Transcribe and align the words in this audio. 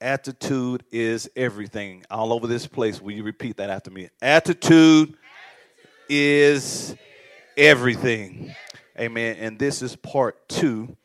Attitude 0.00 0.82
is 0.90 1.28
everything. 1.36 2.04
All 2.10 2.32
over 2.32 2.46
this 2.46 2.66
place, 2.66 3.02
will 3.02 3.12
you 3.12 3.22
repeat 3.22 3.58
that 3.58 3.68
after 3.68 3.90
me? 3.90 4.08
Attitude 4.22 5.14
is 6.08 6.96
everything. 7.54 8.54
Amen. 8.98 9.36
And 9.38 9.58
this 9.58 9.82
is 9.82 9.96
part 9.96 10.48
two. 10.48 10.96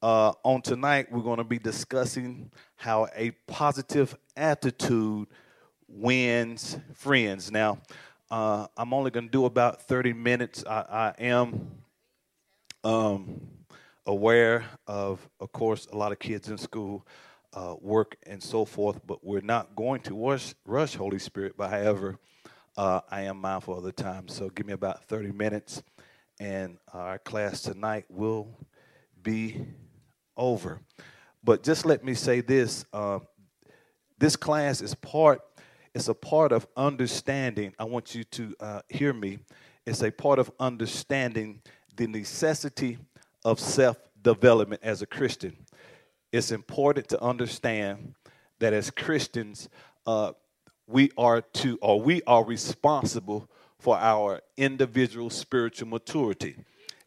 Uh, 0.00 0.32
on 0.44 0.62
tonight, 0.62 1.10
we're 1.10 1.22
going 1.22 1.38
to 1.38 1.44
be 1.44 1.58
discussing 1.58 2.52
how 2.76 3.08
a 3.16 3.32
positive 3.48 4.16
attitude 4.36 5.26
wins 5.88 6.78
friends. 6.94 7.50
Now, 7.50 7.78
uh, 8.30 8.68
I'm 8.76 8.94
only 8.94 9.10
going 9.10 9.26
to 9.26 9.32
do 9.32 9.46
about 9.46 9.82
30 9.82 10.12
minutes. 10.12 10.62
I, 10.64 11.14
I 11.18 11.24
am 11.24 11.72
um, 12.84 13.40
aware 14.06 14.66
of, 14.86 15.28
of 15.40 15.50
course, 15.50 15.88
a 15.92 15.96
lot 15.96 16.12
of 16.12 16.20
kids 16.20 16.48
in 16.48 16.58
school 16.58 17.04
uh, 17.56 17.74
work 17.80 18.16
and 18.26 18.40
so 18.42 18.66
forth, 18.66 19.00
but 19.06 19.24
we're 19.24 19.40
not 19.40 19.74
going 19.74 20.02
to 20.02 20.14
rush, 20.14 20.54
rush 20.66 20.94
Holy 20.94 21.18
Spirit. 21.18 21.54
But 21.56 21.70
however, 21.70 22.18
uh, 22.76 23.00
I 23.10 23.22
am 23.22 23.40
mindful 23.40 23.78
of 23.78 23.82
the 23.82 23.92
time. 23.92 24.28
So 24.28 24.50
give 24.50 24.66
me 24.66 24.74
about 24.74 25.04
30 25.04 25.32
minutes, 25.32 25.82
and 26.38 26.76
our 26.92 27.18
class 27.18 27.62
tonight 27.62 28.04
will 28.10 28.48
be 29.22 29.64
over. 30.36 30.82
But 31.42 31.62
just 31.62 31.86
let 31.86 32.04
me 32.04 32.12
say 32.12 32.42
this 32.42 32.84
uh, 32.92 33.20
this 34.18 34.36
class 34.36 34.82
is 34.82 34.94
part, 34.94 35.40
it's 35.94 36.08
a 36.08 36.14
part 36.14 36.52
of 36.52 36.66
understanding. 36.76 37.72
I 37.78 37.84
want 37.84 38.14
you 38.14 38.24
to 38.24 38.54
uh, 38.60 38.80
hear 38.90 39.14
me. 39.14 39.38
It's 39.86 40.02
a 40.02 40.10
part 40.10 40.38
of 40.38 40.50
understanding 40.60 41.62
the 41.96 42.06
necessity 42.06 42.98
of 43.44 43.60
self 43.60 43.96
development 44.22 44.82
as 44.82 45.00
a 45.00 45.06
Christian 45.06 45.56
it's 46.36 46.52
important 46.52 47.08
to 47.08 47.22
understand 47.22 48.14
that 48.58 48.72
as 48.72 48.90
Christians, 48.90 49.68
uh, 50.06 50.32
we 50.86 51.10
are 51.16 51.40
to, 51.40 51.78
or 51.80 52.00
we 52.00 52.22
are 52.26 52.44
responsible 52.44 53.50
for 53.78 53.96
our 53.98 54.40
individual 54.56 55.30
spiritual 55.30 55.88
maturity. 55.88 56.56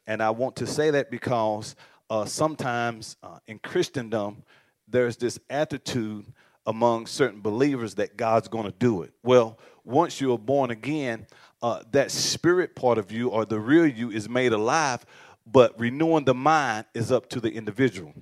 And 0.07 0.21
I 0.23 0.31
want 0.31 0.55
to 0.57 0.67
say 0.67 0.89
that 0.91 1.11
because 1.11 1.75
uh, 2.09 2.25
sometimes 2.25 3.17
uh, 3.21 3.39
in 3.47 3.59
Christendom, 3.59 4.43
there's 4.87 5.17
this 5.17 5.39
attitude 5.49 6.25
among 6.65 7.05
certain 7.05 7.41
believers 7.41 7.95
that 7.95 8.17
God's 8.17 8.47
going 8.47 8.65
to 8.65 8.75
do 8.77 9.03
it. 9.03 9.13
Well, 9.23 9.59
once 9.85 10.19
you're 10.19 10.39
born 10.39 10.71
again, 10.71 11.27
uh, 11.61 11.83
that 11.91 12.11
spirit 12.11 12.75
part 12.75 12.97
of 12.97 13.11
you 13.11 13.29
or 13.29 13.45
the 13.45 13.59
real 13.59 13.85
you 13.85 14.09
is 14.09 14.27
made 14.27 14.53
alive, 14.53 15.05
but 15.45 15.79
renewing 15.79 16.25
the 16.25 16.33
mind 16.33 16.85
is 16.93 17.11
up 17.11 17.29
to 17.29 17.39
the 17.39 17.51
individual. 17.51 18.13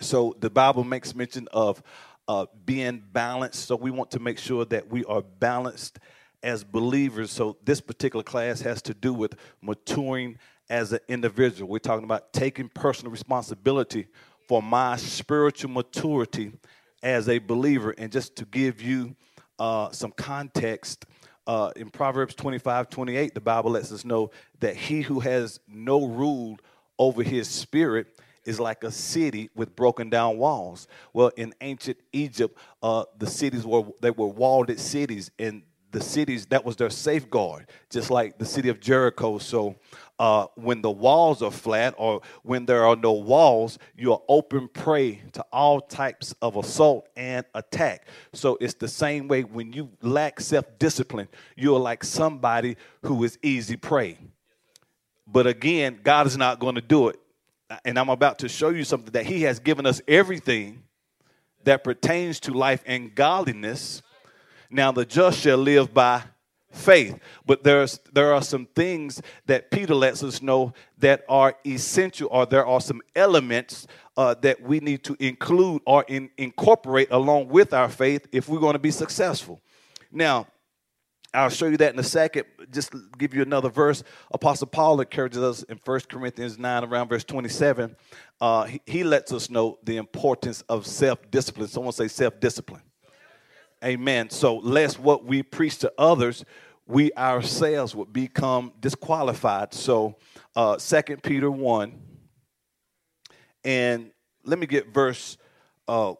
So 0.00 0.34
the 0.40 0.50
Bible 0.50 0.84
makes 0.84 1.14
mention 1.14 1.48
of 1.52 1.82
uh, 2.26 2.46
being 2.64 3.02
balanced. 3.12 3.66
So 3.66 3.76
we 3.76 3.90
want 3.90 4.10
to 4.12 4.20
make 4.20 4.38
sure 4.38 4.64
that 4.66 4.88
we 4.88 5.04
are 5.04 5.22
balanced 5.22 5.98
as 6.42 6.64
believers. 6.64 7.30
So 7.30 7.56
this 7.64 7.80
particular 7.80 8.22
class 8.22 8.60
has 8.60 8.82
to 8.82 8.94
do 8.94 9.14
with 9.14 9.34
maturing 9.62 10.38
as 10.68 10.92
an 10.92 11.00
individual. 11.08 11.70
We're 11.70 11.78
talking 11.78 12.04
about 12.04 12.32
taking 12.32 12.68
personal 12.68 13.12
responsibility 13.12 14.06
for 14.48 14.62
my 14.62 14.96
spiritual 14.96 15.70
maturity 15.70 16.52
as 17.02 17.28
a 17.28 17.38
believer. 17.38 17.94
And 17.96 18.10
just 18.10 18.36
to 18.36 18.44
give 18.44 18.80
you 18.82 19.14
uh, 19.58 19.90
some 19.90 20.12
context, 20.12 21.06
uh, 21.46 21.70
in 21.76 21.90
Proverbs 21.90 22.34
25 22.34 22.88
28, 22.88 23.34
the 23.34 23.40
Bible 23.40 23.72
lets 23.72 23.92
us 23.92 24.04
know 24.04 24.30
that 24.60 24.76
he 24.76 25.02
who 25.02 25.20
has 25.20 25.60
no 25.68 26.06
rule 26.06 26.58
over 26.98 27.22
his 27.22 27.48
spirit 27.48 28.06
is 28.44 28.60
like 28.60 28.84
a 28.84 28.90
city 28.90 29.50
with 29.54 29.74
broken 29.76 30.10
down 30.10 30.38
walls. 30.38 30.88
Well, 31.12 31.30
in 31.36 31.54
ancient 31.60 31.98
Egypt, 32.12 32.58
uh, 32.82 33.04
the 33.18 33.26
cities 33.26 33.66
were 33.66 33.84
they 34.00 34.10
were 34.10 34.26
walled 34.26 34.78
cities, 34.78 35.30
and 35.38 35.62
the 35.94 36.00
cities 36.00 36.46
that 36.46 36.64
was 36.64 36.76
their 36.76 36.90
safeguard, 36.90 37.66
just 37.88 38.10
like 38.10 38.36
the 38.36 38.44
city 38.44 38.68
of 38.68 38.80
Jericho. 38.80 39.38
So, 39.38 39.76
uh, 40.18 40.46
when 40.56 40.82
the 40.82 40.90
walls 40.90 41.40
are 41.40 41.50
flat 41.50 41.94
or 41.96 42.20
when 42.42 42.66
there 42.66 42.84
are 42.84 42.96
no 42.96 43.12
walls, 43.12 43.78
you 43.96 44.12
are 44.12 44.20
open 44.28 44.68
prey 44.68 45.22
to 45.32 45.44
all 45.52 45.80
types 45.80 46.34
of 46.42 46.56
assault 46.56 47.08
and 47.16 47.46
attack. 47.54 48.08
So 48.32 48.58
it's 48.60 48.74
the 48.74 48.88
same 48.88 49.28
way 49.28 49.42
when 49.42 49.72
you 49.72 49.90
lack 50.02 50.40
self 50.40 50.66
discipline, 50.78 51.28
you're 51.56 51.80
like 51.80 52.04
somebody 52.04 52.76
who 53.02 53.24
is 53.24 53.38
easy 53.42 53.76
prey. 53.76 54.18
But 55.26 55.46
again, 55.46 56.00
God 56.02 56.26
is 56.26 56.36
not 56.36 56.58
going 56.60 56.74
to 56.74 56.80
do 56.80 57.08
it 57.08 57.18
and 57.84 57.98
I'm 57.98 58.08
about 58.08 58.38
to 58.40 58.48
show 58.48 58.70
you 58.70 58.84
something 58.84 59.12
that 59.12 59.26
He 59.26 59.42
has 59.42 59.58
given 59.58 59.86
us 59.86 60.00
everything 60.06 60.82
that 61.64 61.84
pertains 61.84 62.40
to 62.40 62.52
life 62.52 62.82
and 62.86 63.14
godliness. 63.14 64.02
Now, 64.70 64.92
the 64.92 65.04
just 65.04 65.40
shall 65.40 65.58
live 65.58 65.94
by 65.94 66.22
faith. 66.74 67.18
But 67.46 67.62
there's 67.62 68.00
there 68.12 68.34
are 68.34 68.42
some 68.42 68.66
things 68.66 69.22
that 69.46 69.70
Peter 69.70 69.94
lets 69.94 70.22
us 70.22 70.42
know 70.42 70.72
that 70.98 71.24
are 71.28 71.56
essential, 71.66 72.28
or 72.30 72.46
there 72.46 72.66
are 72.66 72.80
some 72.80 73.00
elements 73.14 73.86
uh, 74.16 74.34
that 74.42 74.60
we 74.60 74.80
need 74.80 75.02
to 75.04 75.16
include 75.18 75.82
or 75.86 76.04
in, 76.08 76.30
incorporate 76.36 77.08
along 77.10 77.48
with 77.48 77.72
our 77.72 77.88
faith 77.88 78.26
if 78.32 78.48
we're 78.48 78.60
going 78.60 78.74
to 78.74 78.78
be 78.78 78.90
successful. 78.90 79.60
Now, 80.12 80.46
I'll 81.34 81.50
show 81.50 81.66
you 81.66 81.76
that 81.78 81.92
in 81.92 81.98
a 81.98 82.04
second. 82.04 82.44
Just 82.70 82.94
give 83.18 83.34
you 83.34 83.42
another 83.42 83.68
verse. 83.68 84.04
Apostle 84.30 84.68
Paul 84.68 85.00
encourages 85.00 85.42
us 85.42 85.62
in 85.64 85.80
1 85.84 86.00
Corinthians 86.08 86.58
9, 86.58 86.84
around 86.84 87.08
verse 87.08 87.24
27. 87.24 87.96
Uh, 88.40 88.64
he, 88.64 88.80
he, 88.86 89.04
lets 89.04 89.32
us 89.32 89.50
know 89.50 89.78
the 89.82 89.96
importance 89.96 90.62
of 90.68 90.86
self 90.86 91.18
discipline. 91.32 91.66
Someone 91.66 91.92
say 91.92 92.06
self 92.06 92.38
discipline. 92.38 92.82
Amen. 93.84 94.30
So, 94.30 94.56
lest 94.58 95.00
what 95.00 95.24
we 95.24 95.42
preach 95.42 95.78
to 95.78 95.92
others, 95.98 96.44
we 96.86 97.12
ourselves 97.14 97.96
would 97.96 98.12
become 98.12 98.72
disqualified. 98.78 99.74
So, 99.74 100.16
uh, 100.54 100.76
2 100.76 101.16
Peter 101.16 101.50
1, 101.50 102.00
and 103.64 104.10
let 104.44 104.58
me 104.58 104.66
get 104.66 104.94
verse 104.94 105.36
uh, 105.88 106.14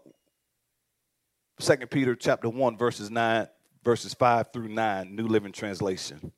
2 1.61 1.77
Peter 1.87 2.17
chapter 2.17 2.49
1, 2.49 2.77
verses 2.77 3.11
9 3.11 3.47
verses 3.85 4.15
5 4.15 4.53
through 4.53 4.69
9, 4.69 5.15
New 5.15 5.27
Living 5.29 5.53
Translation. 5.53 6.33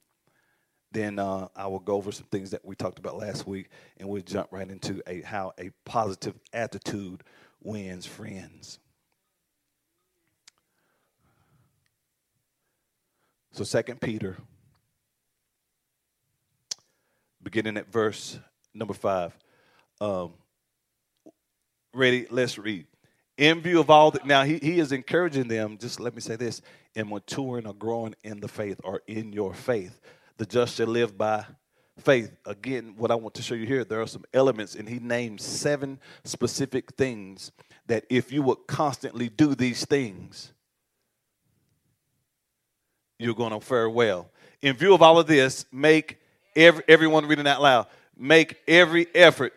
Then 0.93 1.19
uh, 1.19 1.49
I 1.55 1.67
will 1.69 1.79
go 1.79 1.95
over 1.95 2.11
some 2.11 2.27
things 2.31 2.51
that 2.51 2.65
we 2.65 2.75
talked 2.75 2.99
about 2.99 3.17
last 3.17 3.47
week, 3.47 3.69
and 3.99 4.09
we'll 4.09 4.23
jump 4.23 4.49
right 4.51 4.69
into 4.69 5.03
a, 5.07 5.23
how 5.23 5.53
a 5.59 5.71
positive 5.85 6.35
attitude 6.53 7.23
wins 7.63 8.07
friends. 8.07 8.79
So, 13.53 13.65
Second 13.65 14.01
Peter, 14.01 14.37
beginning 17.43 17.77
at 17.77 17.91
verse 17.91 18.39
number 18.75 18.93
5. 18.95 19.37
Um, 20.01 20.35
ready? 21.95 22.27
Let's 22.31 22.59
read 22.59 22.87
in 23.37 23.61
view 23.61 23.81
of 23.81 23.91
all 23.91 24.11
that 24.13 24.27
now 24.27 24.45
he, 24.45 24.59
he 24.59 24.79
is 24.79 24.93
encouraging 24.93 25.49
them 25.49 25.79
just 25.79 26.01
let 26.01 26.15
me 26.15 26.21
say 26.21 26.37
this 26.37 26.63
in 26.95 27.09
maturing 27.09 27.67
or 27.67 27.75
growing 27.75 28.15
in 28.25 28.41
the 28.41 28.49
faith 28.49 28.81
or 28.83 29.03
in 29.07 29.33
your 29.33 29.53
faith. 29.53 30.01
The 30.39 30.47
just 30.47 30.77
shall 30.77 30.87
live 30.87 31.17
by 31.17 31.45
faith. 31.99 32.31
Again 32.45 32.95
what 32.97 33.11
i 33.11 33.15
want 33.15 33.35
to 33.35 33.43
show 33.43 33.55
you 33.55 33.67
here 33.67 33.85
there 33.85 34.01
are 34.01 34.07
some 34.07 34.25
elements 34.35 34.75
and 34.75 34.89
he 34.89 34.99
names 34.99 35.43
seven 35.43 35.99
specific 36.25 36.93
things 36.95 37.53
that 37.87 38.05
if 38.11 38.33
you 38.33 38.43
would 38.43 38.67
constantly 38.67 39.29
do 39.29 39.55
these 39.55 39.85
things 39.85 40.53
you're 43.19 43.35
going 43.35 43.53
to 43.53 43.61
fare 43.61 43.89
well. 43.89 44.29
In 44.61 44.77
view 44.77 44.93
of 44.93 45.03
all 45.03 45.19
of 45.19 45.27
this 45.27 45.65
make 45.73 46.19
every, 46.55 46.83
everyone 46.89 47.27
reading 47.27 47.47
out 47.47 47.63
loud 47.63 47.87
make 48.17 48.57
every 48.67 49.07
effort 49.15 49.53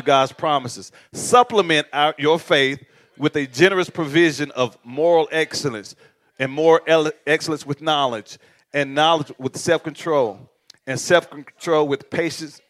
to 0.00 0.06
God's 0.06 0.32
promises. 0.32 0.92
Supplement 1.12 1.86
our, 1.92 2.14
your 2.18 2.38
faith 2.38 2.82
with 3.18 3.36
a 3.36 3.46
generous 3.46 3.90
provision 3.90 4.50
of 4.52 4.78
moral 4.82 5.28
excellence 5.30 5.94
and 6.38 6.50
more 6.50 6.80
excellence 7.26 7.66
with 7.66 7.82
knowledge, 7.82 8.38
and 8.72 8.94
knowledge 8.94 9.30
with 9.38 9.56
self 9.58 9.82
control, 9.82 10.50
and 10.86 10.98
self 10.98 11.28
control 11.28 11.86
with 11.86 12.08
patience, 12.08 12.62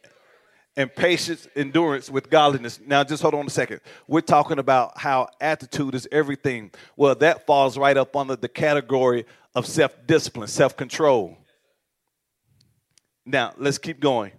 and 0.77 0.93
patience, 0.93 1.47
endurance 1.55 2.11
with 2.11 2.29
godliness. 2.29 2.81
Now, 2.85 3.05
just 3.05 3.23
hold 3.23 3.35
on 3.35 3.47
a 3.47 3.51
second. 3.51 3.81
We're 4.09 4.23
talking 4.23 4.59
about 4.59 4.99
how 4.99 5.29
attitude 5.41 5.95
is 5.95 6.09
everything. 6.11 6.73
Well, 6.97 7.15
that 7.17 7.47
falls 7.47 7.79
right 7.79 7.97
up 7.97 8.17
under 8.17 8.35
the 8.35 8.49
category 8.49 9.25
of 9.55 9.67
self 9.67 9.95
discipline, 10.07 10.49
self 10.49 10.77
control. 10.77 11.39
Now, 13.25 13.53
let's 13.57 13.79
keep 13.79 14.01
going. 14.01 14.33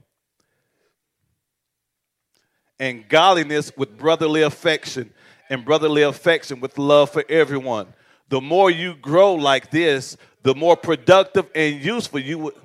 And 2.82 3.08
godliness 3.08 3.72
with 3.78 3.96
brotherly 3.96 4.42
affection, 4.42 5.14
and 5.52 5.64
brotherly 5.64 6.02
affection 6.02 6.60
with 6.60 6.80
love 6.80 7.12
for 7.12 7.24
everyone. 7.30 7.94
The 8.30 8.42
more 8.42 8.72
you 8.72 8.96
grow 8.96 9.36
like 9.36 9.70
this, 9.70 10.18
the 10.42 10.56
more 10.56 10.76
productive 10.76 11.46
and 11.54 11.80
useful 11.80 12.20
you 12.20 12.40
would. 12.40 12.56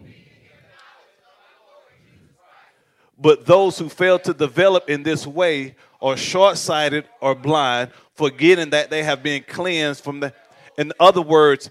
But 3.18 3.44
those 3.44 3.78
who 3.78 3.90
fail 3.90 4.18
to 4.20 4.32
develop 4.32 4.88
in 4.88 5.02
this 5.02 5.26
way 5.26 5.76
are 6.00 6.16
short 6.16 6.56
sighted 6.56 7.04
or 7.20 7.34
blind, 7.34 7.90
forgetting 8.14 8.70
that 8.70 8.88
they 8.88 9.02
have 9.02 9.22
been 9.22 9.42
cleansed 9.42 10.02
from 10.02 10.20
the. 10.20 10.32
In 10.78 10.94
other 10.98 11.22
words, 11.22 11.68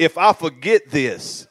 if 0.00 0.18
I 0.18 0.32
forget 0.32 0.90
this, 0.90 1.46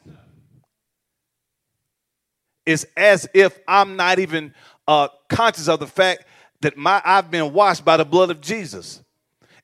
it's 2.66 2.84
as 2.96 3.26
if 3.32 3.58
I'm 3.66 3.96
not 3.96 4.18
even 4.18 4.52
uh, 4.86 5.08
conscious 5.28 5.68
of 5.68 5.80
the 5.80 5.86
fact 5.86 6.26
that 6.64 6.76
my 6.76 7.00
I've 7.04 7.30
been 7.30 7.52
washed 7.52 7.84
by 7.84 7.96
the 7.96 8.04
blood 8.04 8.30
of 8.30 8.40
Jesus. 8.40 9.02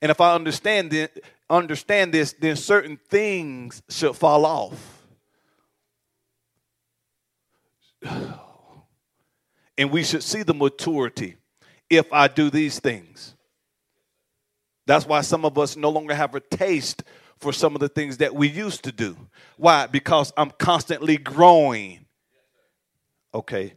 And 0.00 0.10
if 0.10 0.20
I 0.20 0.34
understand 0.34 1.08
understand 1.48 2.12
this, 2.12 2.34
then 2.38 2.56
certain 2.56 2.98
things 3.08 3.82
should 3.88 4.14
fall 4.14 4.46
off. 4.46 5.02
And 9.78 9.90
we 9.90 10.02
should 10.02 10.22
see 10.22 10.42
the 10.42 10.52
maturity 10.52 11.36
if 11.88 12.12
I 12.12 12.28
do 12.28 12.50
these 12.50 12.78
things. 12.78 13.34
That's 14.86 15.06
why 15.06 15.22
some 15.22 15.46
of 15.46 15.56
us 15.56 15.74
no 15.74 15.88
longer 15.88 16.14
have 16.14 16.34
a 16.34 16.40
taste 16.40 17.02
for 17.38 17.50
some 17.50 17.74
of 17.74 17.80
the 17.80 17.88
things 17.88 18.18
that 18.18 18.34
we 18.34 18.46
used 18.46 18.84
to 18.84 18.92
do. 18.92 19.16
Why? 19.56 19.86
Because 19.86 20.34
I'm 20.36 20.50
constantly 20.50 21.16
growing. 21.16 22.04
Okay. 23.32 23.72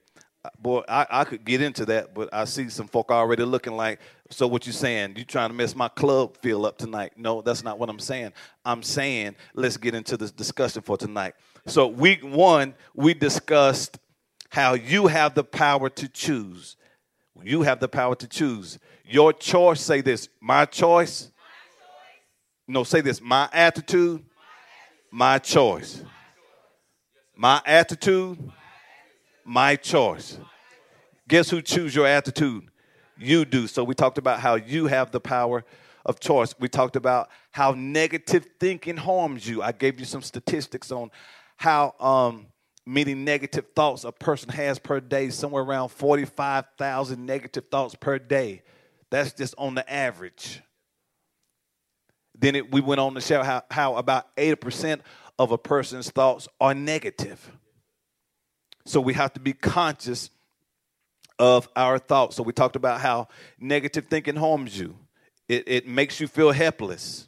Boy, 0.59 0.81
I, 0.89 1.07
I 1.09 1.23
could 1.23 1.45
get 1.45 1.61
into 1.61 1.85
that, 1.85 2.13
but 2.13 2.29
I 2.33 2.43
see 2.43 2.67
some 2.67 2.87
folk 2.87 3.11
already 3.11 3.43
looking 3.43 3.77
like, 3.77 4.01
so 4.29 4.45
what 4.45 4.67
you 4.67 4.73
saying? 4.73 5.15
You 5.15 5.23
trying 5.23 5.49
to 5.49 5.55
mess 5.55 5.73
my 5.73 5.87
club 5.87 6.37
feel 6.41 6.65
up 6.65 6.77
tonight? 6.77 7.13
No, 7.15 7.41
that's 7.41 7.63
not 7.63 7.79
what 7.79 7.89
I'm 7.89 7.99
saying. 7.99 8.33
I'm 8.65 8.83
saying 8.83 9.35
let's 9.53 9.77
get 9.77 9.95
into 9.95 10.17
this 10.17 10.31
discussion 10.31 10.81
for 10.81 10.97
tonight. 10.97 11.35
So 11.65 11.87
week 11.87 12.23
one, 12.23 12.75
we 12.93 13.13
discussed 13.13 13.99
how 14.49 14.73
you 14.73 15.07
have 15.07 15.33
the 15.33 15.45
power 15.45 15.89
to 15.89 16.09
choose. 16.09 16.75
You 17.41 17.61
have 17.61 17.79
the 17.79 17.87
power 17.87 18.15
to 18.15 18.27
choose. 18.27 18.79
Your 19.05 19.31
choice, 19.31 19.79
say 19.79 20.01
this, 20.01 20.27
my 20.41 20.65
choice. 20.65 21.31
No, 22.67 22.83
say 22.83 22.99
this, 22.99 23.21
my 23.21 23.49
attitude, 23.53 24.23
my 25.09 25.39
choice. 25.39 26.03
My 27.35 27.61
attitude, 27.65 28.51
my 29.45 29.75
choice. 29.75 30.37
Guess 31.27 31.49
who 31.49 31.61
choose 31.61 31.95
your 31.95 32.07
attitude? 32.07 32.63
You 33.17 33.45
do. 33.45 33.67
So 33.67 33.83
we 33.83 33.95
talked 33.95 34.17
about 34.17 34.39
how 34.39 34.55
you 34.55 34.87
have 34.87 35.11
the 35.11 35.19
power 35.19 35.63
of 36.05 36.19
choice. 36.19 36.53
We 36.59 36.67
talked 36.67 36.95
about 36.95 37.29
how 37.51 37.71
negative 37.71 38.47
thinking 38.59 38.97
harms 38.97 39.47
you. 39.47 39.61
I 39.61 39.71
gave 39.71 39.99
you 39.99 40.05
some 40.05 40.21
statistics 40.21 40.91
on 40.91 41.11
how 41.57 41.95
um, 41.99 42.47
meaning 42.85 43.23
negative 43.23 43.65
thoughts 43.75 44.03
a 44.03 44.11
person 44.11 44.49
has 44.49 44.79
per 44.79 44.99
day, 44.99 45.29
somewhere 45.29 45.63
around 45.63 45.89
45,000 45.89 47.25
negative 47.25 47.65
thoughts 47.71 47.95
per 47.95 48.19
day. 48.19 48.63
That's 49.09 49.33
just 49.33 49.55
on 49.57 49.75
the 49.75 49.91
average. 49.91 50.61
Then 52.37 52.55
it, 52.55 52.71
we 52.71 52.81
went 52.81 52.99
on 52.99 53.13
to 53.13 53.21
show 53.21 53.43
how, 53.43 53.63
how 53.69 53.95
about 53.95 54.35
80% 54.35 55.01
of 55.37 55.51
a 55.51 55.57
person's 55.57 56.09
thoughts 56.09 56.47
are 56.59 56.73
negative. 56.73 57.51
So 58.85 58.99
we 58.99 59.13
have 59.13 59.33
to 59.33 59.39
be 59.39 59.53
conscious 59.53 60.29
of 61.39 61.67
our 61.75 61.99
thoughts. 61.99 62.35
So 62.35 62.43
we 62.43 62.53
talked 62.53 62.75
about 62.75 63.01
how 63.01 63.27
negative 63.59 64.07
thinking 64.07 64.35
harms 64.35 64.77
you, 64.77 64.97
it, 65.47 65.63
it 65.67 65.87
makes 65.87 66.19
you 66.19 66.27
feel 66.27 66.51
helpless. 66.51 67.27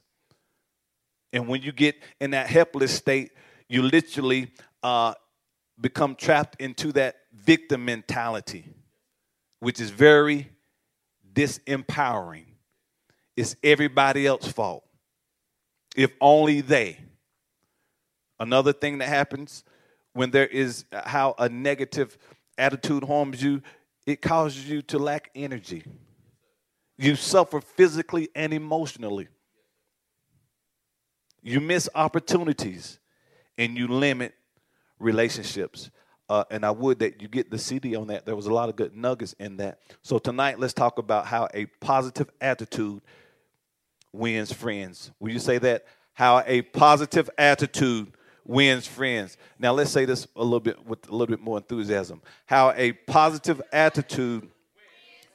And 1.34 1.48
when 1.48 1.62
you 1.62 1.72
get 1.72 1.96
in 2.22 2.32
that 2.32 2.48
helpless 2.48 2.94
state, 2.94 3.32
you 3.68 3.82
literally 3.82 4.54
uh, 4.84 5.16
become 5.80 6.16
trapped 6.16 6.62
into 6.62 6.92
that 6.94 7.16
victim 7.34 7.84
mentality, 7.84 8.66
which 9.60 9.82
is 9.82 9.90
very 9.90 10.50
disempowering. 11.34 12.46
It's 13.36 13.56
everybody 13.64 14.26
else's 14.26 14.54
fault. 14.54 14.86
If 15.96 16.12
only 16.22 16.62
they. 16.62 17.00
Another 18.40 18.72
thing 18.74 19.00
that 19.00 19.10
happens 19.10 19.64
when 20.16 20.32
there 20.32 20.48
is 20.48 20.86
how 20.92 21.36
a 21.38 21.50
negative 21.50 22.18
attitude 22.58 23.04
harms 23.04 23.44
you, 23.44 23.62
it 24.08 24.22
causes 24.22 24.68
you 24.68 24.82
to 24.84 24.98
lack 24.98 25.30
energy. 25.36 25.84
You 26.98 27.18
suffer 27.18 27.60
physically 27.60 28.30
and 28.34 28.54
emotionally. 28.54 29.28
You 31.44 31.60
miss 31.60 31.90
opportunities 31.94 33.00
and 33.58 33.78
you 33.78 33.90
limit 33.90 34.34
relationships. 35.00 35.92
Uh, 36.30 36.46
and 36.50 36.66
I 36.66 36.72
would 36.72 37.00
that 37.00 37.22
you 37.22 37.28
get 37.28 37.52
the 37.52 37.58
CD 37.58 37.98
on 37.98 38.08
that. 38.08 38.26
There 38.26 38.38
was 38.38 38.46
a 38.46 38.54
lot 38.54 38.70
of 38.70 38.78
good 38.78 38.96
nuggets 38.96 39.34
in 39.34 39.58
that. 39.58 39.80
So 40.02 40.18
tonight, 40.18 40.60
let's 40.60 40.74
talk 40.74 40.98
about 40.98 41.26
how 41.26 41.50
a 41.54 41.66
positive 41.82 42.30
attitude 42.40 43.02
wins 44.14 44.54
friends. 44.54 45.12
Will 45.20 45.34
you 45.34 45.40
say 45.40 45.58
that? 45.58 45.86
How 46.14 46.42
a 46.48 46.62
positive 46.62 47.30
attitude 47.38 48.15
wins 48.46 48.88
friends. 48.88 49.38
Now 49.60 49.74
let's 49.74 49.92
say 49.92 50.06
this 50.06 50.28
a 50.36 50.44
little 50.44 50.60
bit 50.60 50.86
with 50.86 51.10
a 51.10 51.12
little 51.12 51.36
bit 51.36 51.44
more 51.44 51.58
enthusiasm. 51.58 52.22
How 52.46 52.72
a 52.72 52.94
positive 52.94 53.62
attitude 53.74 54.50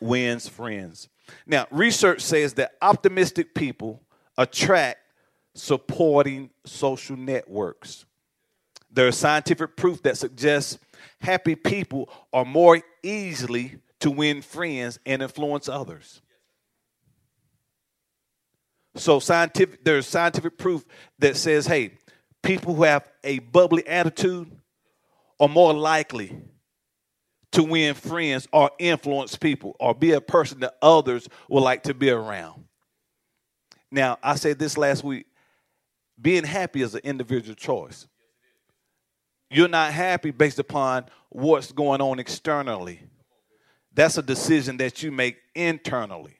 wins 0.01 0.49
friends. 0.49 1.09
Now, 1.47 1.67
research 1.71 2.21
says 2.23 2.55
that 2.55 2.73
optimistic 2.83 3.55
people 3.55 4.03
attract 4.37 4.99
supporting 5.55 6.51
social 6.65 7.17
networks. 7.17 8.05
There 8.91 9.09
is 9.09 9.17
scientific 9.17 9.77
proof 9.77 10.03
that 10.03 10.17
suggests 10.17 10.79
happy 11.21 11.55
people 11.55 12.09
are 12.33 12.45
more 12.45 12.81
easily 13.03 13.77
to 14.01 14.11
win 14.11 14.43
friends 14.43 14.99
and 15.07 15.23
influence 15.23 15.69
others. 15.69 16.23
So 18.97 19.21
scientific 19.21 19.85
there's 19.85 20.07
scientific 20.07 20.59
proof 20.59 20.85
that 21.21 21.37
says, 21.37 21.67
hey, 21.67 21.93
people 22.43 22.75
who 22.75 22.85
have 22.85 23.09
a 23.25 23.39
bubbly 23.39 23.87
attitude 23.87 24.51
are 25.39 25.49
more 25.49 25.73
likely 25.73 26.43
to 27.53 27.63
win 27.65 27.95
friends 27.95 28.47
or 28.53 28.71
influence 28.79 29.37
people 29.37 29.75
or 29.81 29.95
be 29.95 30.13
a 30.13 30.21
person 30.21 30.61
that 30.61 30.75
others 30.81 31.29
would 31.49 31.63
like 31.63 31.83
to 31.83 31.95
be 31.95 32.11
around. 32.11 32.65
Now, 33.91 34.19
I 34.23 34.37
said 34.37 34.59
this 34.59 34.79
last 34.79 35.03
week 35.03 35.27
being 36.21 36.45
happy 36.45 36.83
is 36.83 36.95
an 36.95 37.01
individual 37.03 37.55
choice. 37.55 38.07
You're 39.51 39.69
not 39.69 39.93
happy 39.93 40.31
based 40.31 40.59
upon 40.59 41.07
what's 41.31 41.73
going 41.73 42.01
on 42.01 42.19
externally. 42.19 43.01
That's 43.93 44.17
a 44.19 44.23
decision 44.23 44.77
that 44.77 45.03
you 45.03 45.11
make 45.11 45.39
internally 45.55 46.39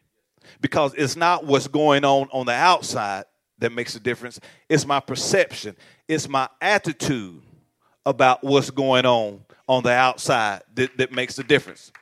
because 0.61 0.95
it's 0.95 1.17
not 1.17 1.45
what's 1.45 1.67
going 1.67 2.05
on 2.05 2.29
on 2.33 2.47
the 2.47 2.53
outside 2.53 3.25
that 3.61 3.73
makes 3.73 3.95
a 3.95 4.01
difference. 4.01 4.41
It's 4.69 4.87
my 4.87 5.01
perception, 5.01 5.77
it's 6.09 6.29
my 6.29 6.49
attitude 6.61 7.43
about 8.05 8.43
what's 8.43 8.71
going 8.71 9.07
on 9.07 9.41
on 9.69 9.83
the 9.83 9.93
outside 9.93 10.63
that, 10.75 10.97
that 10.99 11.13
makes 11.13 11.37
the 11.37 11.45
difference. 11.45 11.93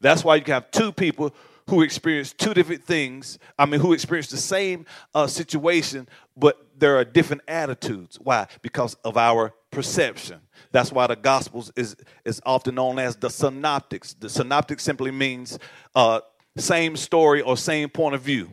That's 0.00 0.24
why 0.24 0.36
you 0.36 0.42
can 0.42 0.54
have 0.54 0.70
two 0.70 0.92
people 0.92 1.34
who 1.68 1.82
experience 1.82 2.32
two 2.32 2.54
different 2.54 2.84
things. 2.84 3.38
I 3.58 3.66
mean, 3.66 3.80
who 3.80 3.92
experience 3.92 4.28
the 4.28 4.36
same 4.36 4.86
uh, 5.14 5.26
situation, 5.26 6.08
but 6.36 6.64
there 6.78 6.96
are 6.96 7.04
different 7.04 7.42
attitudes. 7.48 8.18
Why? 8.20 8.46
Because 8.62 8.94
of 9.04 9.16
our 9.16 9.52
perception. 9.70 10.40
That's 10.70 10.92
why 10.92 11.06
the 11.06 11.16
Gospels 11.16 11.72
is, 11.76 11.96
is 12.24 12.40
often 12.46 12.76
known 12.76 12.98
as 12.98 13.16
the 13.16 13.30
synoptics. 13.30 14.14
The 14.14 14.28
synoptic 14.28 14.80
simply 14.80 15.10
means 15.10 15.58
uh, 15.94 16.20
same 16.56 16.96
story 16.96 17.42
or 17.42 17.56
same 17.56 17.88
point 17.88 18.14
of 18.14 18.22
view. 18.22 18.50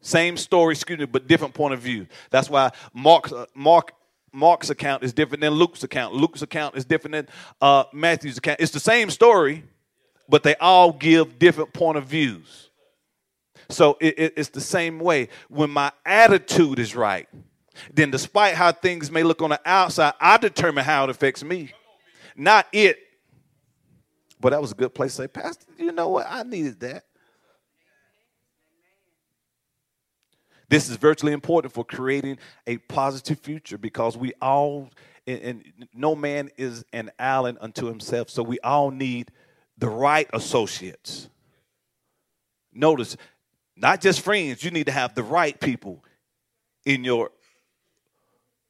Same 0.00 0.36
story, 0.36 0.72
excuse 0.72 0.98
me, 0.98 1.06
but 1.06 1.26
different 1.26 1.54
point 1.54 1.74
of 1.74 1.80
view. 1.80 2.06
That's 2.30 2.48
why 2.48 2.70
Mark, 2.94 3.32
uh, 3.32 3.46
Mark, 3.54 3.92
Mark's 4.32 4.70
account 4.70 5.02
is 5.02 5.12
different 5.12 5.40
than 5.40 5.52
Luke's 5.52 5.82
account. 5.82 6.14
Luke's 6.14 6.42
account 6.42 6.76
is 6.76 6.84
different 6.84 7.12
than 7.12 7.28
uh, 7.60 7.84
Matthew's 7.92 8.38
account. 8.38 8.60
It's 8.60 8.72
the 8.72 8.80
same 8.80 9.10
story, 9.10 9.64
but 10.28 10.42
they 10.42 10.54
all 10.56 10.92
give 10.92 11.38
different 11.38 11.72
point 11.72 11.98
of 11.98 12.06
views. 12.06 12.70
So 13.70 13.96
it, 14.00 14.18
it, 14.18 14.34
it's 14.36 14.48
the 14.50 14.60
same 14.60 14.98
way. 14.98 15.28
When 15.48 15.70
my 15.70 15.92
attitude 16.06 16.78
is 16.78 16.94
right, 16.94 17.28
then 17.92 18.10
despite 18.10 18.54
how 18.54 18.72
things 18.72 19.10
may 19.10 19.22
look 19.22 19.42
on 19.42 19.50
the 19.50 19.60
outside, 19.64 20.14
I 20.20 20.36
determine 20.36 20.84
how 20.84 21.04
it 21.04 21.10
affects 21.10 21.42
me, 21.42 21.72
not 22.36 22.66
it. 22.72 22.98
But 24.40 24.50
that 24.50 24.60
was 24.60 24.72
a 24.72 24.74
good 24.74 24.94
place 24.94 25.16
to 25.16 25.22
say, 25.22 25.28
Pastor, 25.28 25.66
you 25.76 25.92
know 25.92 26.08
what? 26.08 26.26
I 26.28 26.44
needed 26.44 26.78
that. 26.80 27.04
This 30.68 30.90
is 30.90 30.96
virtually 30.96 31.32
important 31.32 31.72
for 31.72 31.84
creating 31.84 32.38
a 32.66 32.78
positive 32.78 33.38
future 33.38 33.78
because 33.78 34.16
we 34.16 34.32
all, 34.42 34.90
and, 35.26 35.40
and 35.40 35.64
no 35.94 36.14
man 36.14 36.50
is 36.58 36.84
an 36.92 37.10
island 37.18 37.58
unto 37.60 37.86
himself. 37.86 38.28
So 38.28 38.42
we 38.42 38.60
all 38.60 38.90
need 38.90 39.30
the 39.78 39.88
right 39.88 40.28
associates. 40.32 41.28
Notice, 42.72 43.16
not 43.76 44.00
just 44.00 44.20
friends, 44.20 44.62
you 44.62 44.70
need 44.70 44.86
to 44.86 44.92
have 44.92 45.14
the 45.14 45.22
right 45.22 45.58
people 45.58 46.04
in 46.84 47.02
your 47.02 47.30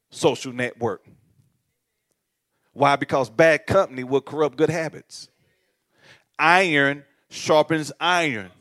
social 0.09 0.53
network. 0.53 1.03
Why? 2.73 2.95
Because 2.95 3.29
bad 3.29 3.65
company 3.65 4.03
will 4.03 4.21
corrupt 4.21 4.57
good 4.57 4.69
habits. 4.69 5.29
Iron 6.37 7.03
sharpens 7.29 7.91
iron. 7.99 8.51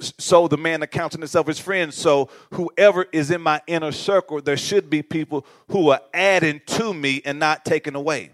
So 0.00 0.46
the 0.46 0.58
man 0.58 0.82
accounting 0.82 1.20
himself 1.20 1.46
his 1.46 1.58
friends. 1.58 1.96
So 1.96 2.28
whoever 2.52 3.06
is 3.12 3.30
in 3.30 3.40
my 3.40 3.62
inner 3.66 3.92
circle, 3.92 4.42
there 4.42 4.56
should 4.56 4.90
be 4.90 5.02
people 5.02 5.46
who 5.68 5.90
are 5.90 6.00
adding 6.12 6.60
to 6.66 6.92
me 6.92 7.22
and 7.24 7.38
not 7.38 7.64
taking 7.64 7.94
away. 7.94 8.32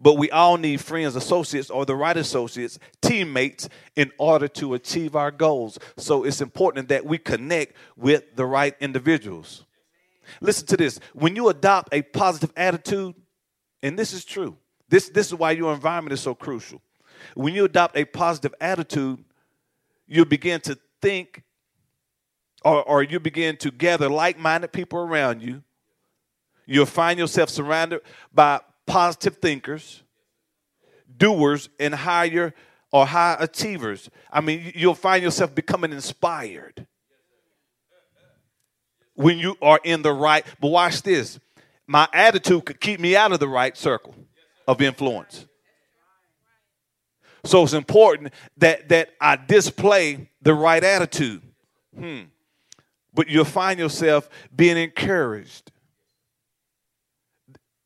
But 0.00 0.14
we 0.14 0.30
all 0.30 0.56
need 0.56 0.80
friends, 0.80 1.16
associates, 1.16 1.70
or 1.70 1.86
the 1.86 1.94
right 1.94 2.16
associates, 2.16 2.78
teammates, 3.00 3.68
in 3.96 4.12
order 4.18 4.46
to 4.48 4.74
achieve 4.74 5.16
our 5.16 5.30
goals. 5.30 5.78
So 5.96 6.24
it's 6.24 6.40
important 6.40 6.88
that 6.88 7.06
we 7.06 7.18
connect 7.18 7.74
with 7.96 8.36
the 8.36 8.44
right 8.44 8.74
individuals. 8.80 9.64
Listen 10.40 10.66
to 10.68 10.76
this. 10.76 11.00
When 11.14 11.34
you 11.36 11.48
adopt 11.48 11.94
a 11.94 12.02
positive 12.02 12.52
attitude, 12.56 13.14
and 13.82 13.98
this 13.98 14.12
is 14.12 14.24
true, 14.24 14.56
this, 14.88 15.08
this 15.08 15.28
is 15.28 15.34
why 15.34 15.52
your 15.52 15.72
environment 15.72 16.12
is 16.12 16.20
so 16.20 16.34
crucial. 16.34 16.82
When 17.34 17.54
you 17.54 17.64
adopt 17.64 17.96
a 17.96 18.04
positive 18.04 18.54
attitude, 18.60 19.24
you 20.06 20.24
begin 20.24 20.60
to 20.62 20.78
think 21.00 21.42
or, 22.64 22.82
or 22.82 23.02
you 23.02 23.20
begin 23.20 23.56
to 23.58 23.70
gather 23.70 24.08
like 24.08 24.38
minded 24.38 24.72
people 24.72 24.98
around 24.98 25.42
you. 25.42 25.62
You'll 26.66 26.86
find 26.86 27.18
yourself 27.18 27.48
surrounded 27.48 28.00
by 28.34 28.60
positive 28.86 29.36
thinkers, 29.36 30.02
doers, 31.16 31.68
and 31.78 31.94
higher 31.94 32.54
or 32.90 33.06
high 33.06 33.36
achievers. 33.38 34.10
I 34.32 34.40
mean, 34.40 34.72
you'll 34.74 34.94
find 34.94 35.22
yourself 35.22 35.54
becoming 35.54 35.92
inspired 35.92 36.86
when 39.14 39.38
you 39.38 39.56
are 39.62 39.80
in 39.84 40.02
the 40.02 40.12
right. 40.12 40.44
But 40.60 40.68
watch 40.68 41.02
this 41.02 41.38
my 41.86 42.08
attitude 42.12 42.64
could 42.64 42.80
keep 42.80 42.98
me 42.98 43.14
out 43.14 43.30
of 43.30 43.38
the 43.38 43.48
right 43.48 43.76
circle 43.76 44.14
of 44.66 44.82
influence. 44.82 45.46
So 47.46 47.62
it's 47.62 47.72
important 47.72 48.32
that, 48.58 48.88
that 48.88 49.10
I 49.20 49.36
display 49.36 50.30
the 50.42 50.54
right 50.54 50.82
attitude. 50.82 51.42
Hmm. 51.96 52.22
But 53.14 53.28
you'll 53.28 53.44
find 53.44 53.78
yourself 53.78 54.28
being 54.54 54.76
encouraged. 54.76 55.72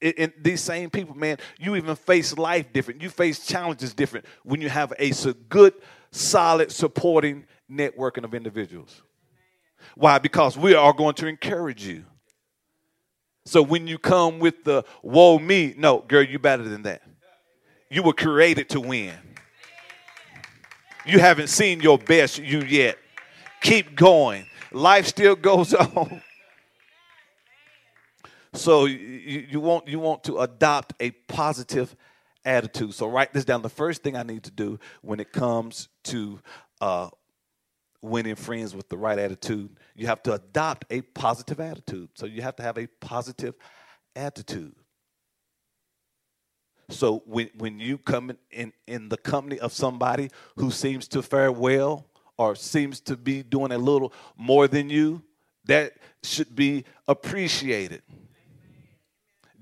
In, 0.01 0.33
these 0.41 0.63
same 0.63 0.89
people, 0.89 1.15
man, 1.15 1.37
you 1.59 1.77
even 1.77 1.95
face 1.95 2.37
life 2.39 2.73
different. 2.73 3.03
You 3.03 3.11
face 3.11 3.47
challenges 3.47 3.93
different 3.93 4.25
when 4.45 4.61
you 4.63 4.71
have 4.71 4.95
a 4.99 5.13
good, 5.49 5.75
solid, 6.11 6.73
supporting 6.73 7.45
networking 7.71 8.25
of 8.25 8.35
individuals. 8.35 9.03
Why? 9.95 10.19
Because 10.19 10.57
we 10.57 10.75
are 10.75 10.93
going 10.93 11.15
to 11.17 11.27
encourage 11.27 11.85
you. 11.85 12.05
So 13.45 13.63
when 13.63 13.87
you 13.87 13.99
come 13.99 14.39
with 14.39 14.65
the 14.65 14.85
woe 15.03 15.39
me, 15.39 15.75
no, 15.77 15.99
girl, 16.01 16.23
you 16.23 16.39
better 16.39 16.63
than 16.63 16.83
that. 16.83 17.03
You 17.91 18.03
were 18.03 18.13
created 18.13 18.69
to 18.71 18.81
win. 18.81 19.15
You 21.07 21.19
haven't 21.19 21.49
seen 21.49 21.81
your 21.81 21.99
best 21.99 22.39
you 22.39 22.61
yet. 22.63 22.99
Keep 23.61 23.97
going. 23.97 24.47
Life 24.73 25.07
still 25.07 25.37
goes 25.51 25.75
on. 25.75 26.23
So 28.53 28.87
you, 28.87 29.47
you, 29.49 29.61
want 29.61 29.87
you 29.87 30.01
want 30.01 30.25
to 30.25 30.39
adopt 30.39 30.95
a 31.01 31.13
positive 31.13 31.95
attitude. 32.45 32.95
So 32.95 33.09
write 33.09 33.33
this 33.33 33.45
down. 33.45 33.63
The 33.63 33.69
first 33.69 34.03
thing 34.03 34.17
I 34.17 34.23
need 34.23 34.45
to 34.45 34.51
do 34.51 34.79
when 35.03 35.21
it 35.21 35.33
comes 35.33 35.89
to 36.05 36.41
uh, 36.81 37.11
winning 38.03 38.35
friends 38.35 38.75
with 38.75 38.89
the 38.89 38.97
right 38.97 39.19
attitude, 39.19 39.77
you 39.95 40.07
have 40.07 40.23
to 40.25 40.35
adopt 40.35 40.85
a 40.91 41.03
positive 41.03 41.61
attitude. 41.61 42.09
So 42.15 42.27
you 42.27 42.43
have 42.43 42.57
to 42.57 42.63
have 42.63 42.79
a 42.79 42.87
positive 43.01 43.55
attitude. 44.17 44.75
So 46.91 47.23
when, 47.27 47.51
when 47.57 47.79
you 47.79 47.99
come 47.99 48.37
in, 48.51 48.73
in 48.87 49.09
the 49.09 49.17
company 49.17 49.59
of 49.59 49.73
somebody 49.73 50.31
who 50.57 50.71
seems 50.71 51.09
to 51.09 51.23
fare 51.23 51.53
well 51.53 52.07
or 52.37 52.55
seems 52.55 53.01
to 53.01 53.17
be 53.17 53.43
doing 53.43 53.73
a 53.73 53.79
little 53.79 54.13
more 54.37 54.69
than 54.69 54.91
you, 54.91 55.23
that 55.65 55.93
should 56.23 56.55
be 56.55 56.85
appreciated. 57.07 58.03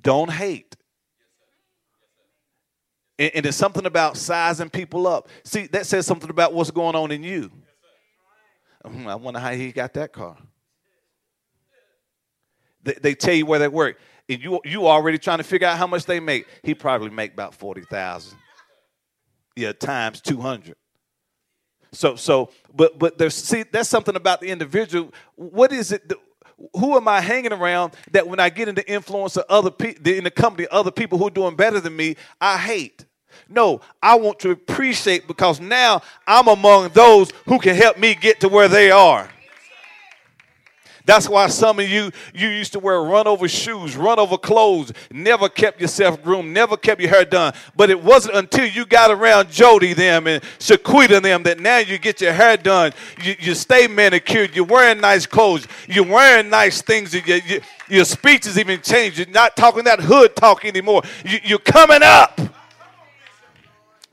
Don't 0.00 0.30
hate. 0.30 0.76
And, 3.18 3.32
and 3.34 3.44
there's 3.44 3.56
something 3.56 3.84
about 3.84 4.16
sizing 4.16 4.70
people 4.70 5.06
up. 5.06 5.28
See, 5.44 5.66
that 5.68 5.86
says 5.86 6.06
something 6.06 6.30
about 6.30 6.54
what's 6.54 6.70
going 6.70 6.94
on 6.94 7.10
in 7.10 7.22
you. 7.22 7.50
Hmm, 8.84 9.08
I 9.08 9.16
wonder 9.16 9.40
how 9.40 9.52
he 9.52 9.72
got 9.72 9.92
that 9.94 10.12
car. 10.12 10.36
They, 12.82 12.94
they 12.94 13.14
tell 13.14 13.34
you 13.34 13.46
where 13.46 13.58
they 13.58 13.68
work 13.68 13.98
and 14.28 14.42
you 14.42 14.60
you 14.64 14.86
already 14.86 15.18
trying 15.18 15.38
to 15.38 15.44
figure 15.44 15.66
out 15.66 15.78
how 15.78 15.86
much 15.86 16.04
they 16.04 16.20
make. 16.20 16.46
He 16.62 16.74
probably 16.74 17.10
make 17.10 17.32
about 17.32 17.54
forty 17.54 17.82
thousand. 17.82 18.38
Yeah, 19.56 19.72
times 19.72 20.20
two 20.20 20.40
hundred. 20.40 20.76
So 21.92 22.16
so, 22.16 22.50
but 22.74 22.98
but 22.98 23.18
there's 23.18 23.34
see 23.34 23.62
that's 23.64 23.88
something 23.88 24.16
about 24.16 24.40
the 24.40 24.48
individual. 24.48 25.12
What 25.36 25.72
is 25.72 25.92
it? 25.92 26.12
Who 26.74 26.96
am 26.96 27.06
I 27.06 27.20
hanging 27.20 27.52
around 27.52 27.94
that 28.10 28.26
when 28.26 28.40
I 28.40 28.50
get 28.50 28.68
into 28.68 28.88
influence 28.90 29.36
of 29.36 29.44
other 29.48 29.70
people 29.70 30.12
in 30.12 30.24
the 30.24 30.30
company, 30.30 30.66
other 30.70 30.90
people 30.90 31.16
who 31.16 31.28
are 31.28 31.30
doing 31.30 31.54
better 31.54 31.80
than 31.80 31.94
me, 31.94 32.16
I 32.40 32.58
hate. 32.58 33.04
No, 33.48 33.80
I 34.02 34.16
want 34.16 34.40
to 34.40 34.50
appreciate 34.50 35.28
because 35.28 35.60
now 35.60 36.02
I'm 36.26 36.48
among 36.48 36.88
those 36.88 37.30
who 37.46 37.60
can 37.60 37.76
help 37.76 37.96
me 37.96 38.16
get 38.16 38.40
to 38.40 38.48
where 38.48 38.66
they 38.66 38.90
are. 38.90 39.30
That's 41.08 41.26
why 41.26 41.46
some 41.46 41.78
of 41.78 41.88
you, 41.88 42.12
you 42.34 42.48
used 42.48 42.74
to 42.74 42.78
wear 42.78 43.00
run 43.00 43.26
over 43.26 43.48
shoes, 43.48 43.96
run 43.96 44.18
over 44.18 44.36
clothes, 44.36 44.92
never 45.10 45.48
kept 45.48 45.80
yourself 45.80 46.22
groomed, 46.22 46.52
never 46.52 46.76
kept 46.76 47.00
your 47.00 47.08
hair 47.08 47.24
done. 47.24 47.54
But 47.74 47.88
it 47.88 48.04
wasn't 48.04 48.36
until 48.36 48.66
you 48.66 48.84
got 48.84 49.10
around 49.10 49.50
Jody 49.50 49.94
them 49.94 50.26
and 50.26 50.42
Shaquita 50.58 51.22
them 51.22 51.44
that 51.44 51.60
now 51.60 51.78
you 51.78 51.96
get 51.96 52.20
your 52.20 52.34
hair 52.34 52.58
done, 52.58 52.92
you, 53.22 53.34
you 53.40 53.54
stay 53.54 53.86
manicured, 53.86 54.54
you're 54.54 54.66
wearing 54.66 55.00
nice 55.00 55.24
clothes, 55.24 55.66
you're 55.88 56.04
wearing 56.04 56.50
nice 56.50 56.82
things, 56.82 57.14
you, 57.14 57.22
you, 57.24 57.62
your 57.88 58.04
speech 58.04 58.44
has 58.44 58.58
even 58.58 58.82
changed. 58.82 59.16
You're 59.16 59.28
not 59.28 59.56
talking 59.56 59.84
that 59.84 60.00
hood 60.00 60.36
talk 60.36 60.66
anymore. 60.66 61.04
You, 61.24 61.38
you're 61.42 61.58
coming 61.58 62.02
up. 62.02 62.38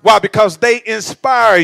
Why? 0.01 0.19
Because 0.19 0.55
they 0.55 0.81
inspire 0.85 1.59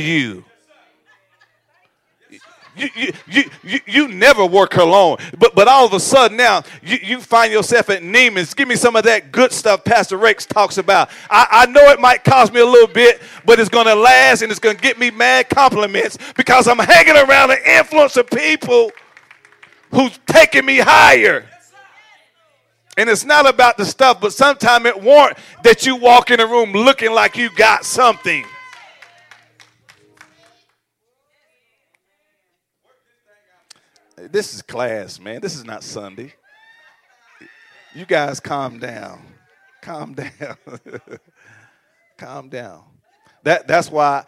you. 2.76 2.90
You, 3.28 3.44
you, 3.64 3.80
you, 3.86 4.08
never 4.08 4.46
work 4.46 4.76
alone. 4.76 5.18
But, 5.38 5.56
but 5.56 5.68
all 5.68 5.86
of 5.86 5.94
a 5.94 6.00
sudden 6.00 6.38
now, 6.38 6.64
you, 6.82 6.98
you 7.02 7.20
find 7.20 7.52
yourself 7.52 7.90
at 7.90 8.02
Neiman's. 8.02 8.54
Give 8.54 8.68
me 8.68 8.76
some 8.76 8.96
of 8.96 9.04
that 9.04 9.32
good 9.32 9.52
stuff 9.52 9.84
Pastor 9.84 10.18
Rex 10.18 10.46
talks 10.46 10.78
about. 10.78 11.10
I, 11.30 11.48
I 11.52 11.66
know 11.68 11.90
it 11.92 12.00
might 12.00 12.24
cost 12.24 12.54
me 12.54 12.60
a 12.60 12.66
little 12.66 12.88
bit, 12.88 13.22
but 13.46 13.60
it's 13.60 13.70
going 13.70 13.88
to 13.88 13.96
last 13.96 14.42
and 14.42 14.52
it's 14.52 14.60
going 14.60 14.76
to 14.76 14.82
get 14.82 15.00
me 15.00 15.12
mad 15.12 15.50
compliments 15.50 16.18
because 16.36 16.68
I'm 16.68 16.80
hanging 16.80 17.18
around 17.18 17.50
the 17.50 17.78
influence 17.78 18.18
of 18.18 18.30
people 18.30 18.92
who's 19.92 20.18
taking 20.26 20.66
me 20.66 20.78
higher. 20.78 21.46
And 22.98 23.10
it's 23.10 23.26
not 23.26 23.48
about 23.48 23.78
the 23.78 23.86
stuff, 23.86 24.20
but 24.20 24.34
sometimes 24.34 24.86
it 24.86 25.02
warrant 25.02 25.38
that 25.64 25.86
you 25.86 25.96
walk 25.96 26.30
in 26.30 26.40
a 26.40 26.46
room 26.46 26.74
looking 26.74 27.12
like 27.14 27.38
you 27.38 27.50
got 27.56 27.86
something. 27.86 28.46
This 34.30 34.54
is 34.54 34.62
class, 34.62 35.20
man. 35.20 35.42
This 35.42 35.56
is 35.56 35.66
not 35.66 35.84
Sunday. 35.84 36.34
You 37.96 38.06
guys 38.06 38.40
calm 38.40 38.78
down. 38.78 39.26
Calm 39.82 40.14
down. 40.16 40.58
calm 42.18 42.50
down. 42.50 42.84
That, 43.44 43.68
that's 43.68 43.90
why 43.90 44.26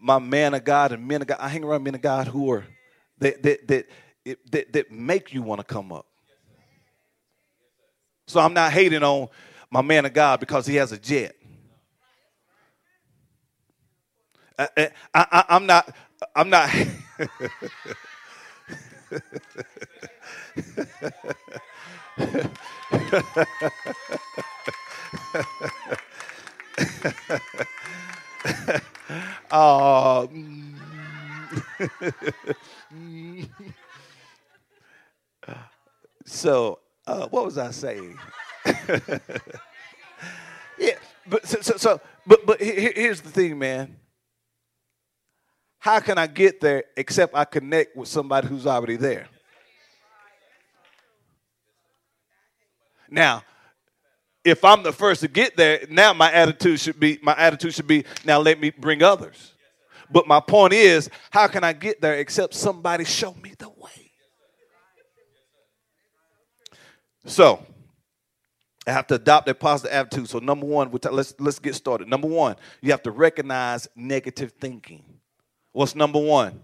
my 0.00 0.20
man 0.20 0.54
of 0.54 0.64
God 0.64 0.92
and 0.92 1.06
men 1.06 1.22
of 1.22 1.26
God, 1.26 1.38
I 1.40 1.48
hang 1.48 1.64
around 1.64 1.82
men 1.82 1.96
of 1.96 2.02
God 2.02 2.28
who 2.28 2.52
are, 2.52 2.64
that, 3.18 3.42
that, 3.42 3.66
that, 3.66 3.86
that, 4.52 4.72
that 4.72 4.92
make 4.92 5.34
you 5.34 5.42
want 5.42 5.60
to 5.60 5.64
come 5.64 5.90
up. 5.90 6.06
So 8.28 8.38
I'm 8.38 8.54
not 8.54 8.72
hating 8.72 9.02
on 9.02 9.28
my 9.70 9.82
man 9.82 10.04
of 10.04 10.12
God 10.12 10.38
because 10.38 10.66
he 10.66 10.76
has 10.76 10.92
a 10.92 10.98
jet. 10.98 11.34
Uh, 14.56 14.66
uh, 14.76 14.86
I, 15.14 15.26
I, 15.32 15.44
I'm 15.48 15.66
not, 15.66 15.96
I'm 16.36 16.50
not. 16.50 16.70
Uh, 29.50 30.26
so, 36.26 36.80
uh, 37.06 37.28
what 37.28 37.44
was 37.44 37.58
I 37.58 37.70
saying? 37.70 38.18
yeah, 40.78 40.96
but 41.26 41.46
so, 41.46 41.60
so, 41.60 41.76
so 41.76 42.00
but 42.26 42.44
but 42.46 42.60
here's 42.60 43.20
the 43.20 43.30
thing, 43.30 43.58
man. 43.58 43.97
How 45.88 46.00
can 46.00 46.18
I 46.18 46.26
get 46.26 46.60
there 46.60 46.84
except 46.98 47.34
I 47.34 47.46
connect 47.46 47.96
with 47.96 48.10
somebody 48.10 48.46
who's 48.46 48.66
already 48.66 48.96
there? 48.96 49.26
Now, 53.08 53.42
if 54.44 54.66
I'm 54.66 54.82
the 54.82 54.92
first 54.92 55.22
to 55.22 55.28
get 55.28 55.56
there, 55.56 55.86
now 55.88 56.12
my 56.12 56.30
attitude 56.30 56.78
should 56.78 57.00
be 57.00 57.18
my 57.22 57.34
attitude 57.38 57.72
should 57.72 57.86
be 57.86 58.04
now 58.22 58.38
let 58.38 58.60
me 58.60 58.68
bring 58.68 59.02
others. 59.02 59.54
But 60.10 60.28
my 60.28 60.40
point 60.40 60.74
is, 60.74 61.08
how 61.30 61.46
can 61.46 61.64
I 61.64 61.72
get 61.72 62.02
there 62.02 62.16
except 62.16 62.52
somebody 62.52 63.06
show 63.06 63.32
me 63.32 63.54
the 63.58 63.70
way? 63.70 64.12
So, 67.24 67.64
I 68.86 68.90
have 68.92 69.06
to 69.06 69.14
adopt 69.14 69.48
a 69.48 69.54
positive 69.54 69.96
attitude. 69.96 70.28
So, 70.28 70.38
number 70.38 70.66
one, 70.66 70.90
let's 71.10 71.32
let's 71.38 71.58
get 71.58 71.74
started. 71.74 72.08
Number 72.08 72.28
one, 72.28 72.56
you 72.82 72.90
have 72.90 73.02
to 73.04 73.10
recognize 73.10 73.88
negative 73.96 74.52
thinking. 74.60 75.17
What's 75.78 75.94
number 75.94 76.18
one? 76.18 76.60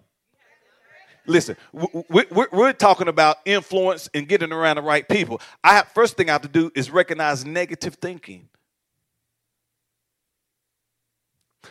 Listen, 1.25 1.56
we're 1.73 2.73
talking 2.73 3.06
about 3.06 3.37
influence 3.44 4.11
and 4.12 4.26
getting 4.26 4.50
around 4.50 4.75
the 4.75 4.83
right 4.83 5.09
people. 5.09 5.40
I 5.62 5.75
have, 5.76 5.87
first 5.87 6.16
thing 6.16 6.28
I 6.28 6.33
have 6.33 6.42
to 6.42 6.49
do 6.49 6.73
is 6.75 6.90
recognize 6.90 7.44
negative 7.44 7.94
thinking. 7.94 8.49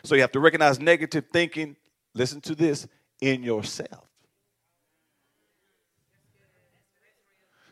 So 0.06 0.16
you 0.16 0.22
have 0.22 0.32
to 0.32 0.40
recognize 0.40 0.80
negative 0.80 1.26
thinking. 1.34 1.76
Listen 2.14 2.40
to 2.40 2.56
this 2.56 2.88
in 3.20 3.44
yourself. 3.44 4.08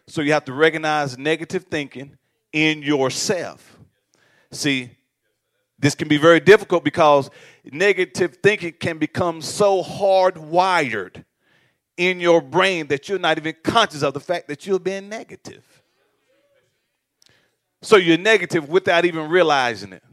So 0.05 0.19
you 0.19 0.33
have 0.33 0.43
to 0.45 0.53
recognize 0.53 1.17
negative 1.17 1.67
thinking 1.71 2.17
in 2.51 2.83
yourself. 2.83 3.79
See, 4.51 4.89
this 5.79 5.95
can 5.95 6.09
be 6.09 6.17
very 6.17 6.41
difficult 6.41 6.83
because 6.83 7.29
negative 7.65 8.38
thinking 8.41 8.74
can 8.74 8.98
become 8.98 9.41
so 9.41 9.84
hardwired 9.84 11.24
in 11.98 12.20
your 12.20 12.41
brain 12.41 12.88
that 12.88 13.08
you're 13.08 13.20
not 13.20 13.38
even 13.38 13.56
conscious 13.63 14.01
of 14.01 14.13
the 14.13 14.20
fact 14.20 14.48
that 14.48 14.65
you're 14.65 14.80
being 14.80 15.10
negative. 15.10 15.84
So 17.82 17.98
you're 17.98 18.18
negative 18.18 18.70
without 18.70 19.06
even 19.06 19.30
realizing 19.30 19.94
it. 19.94 20.03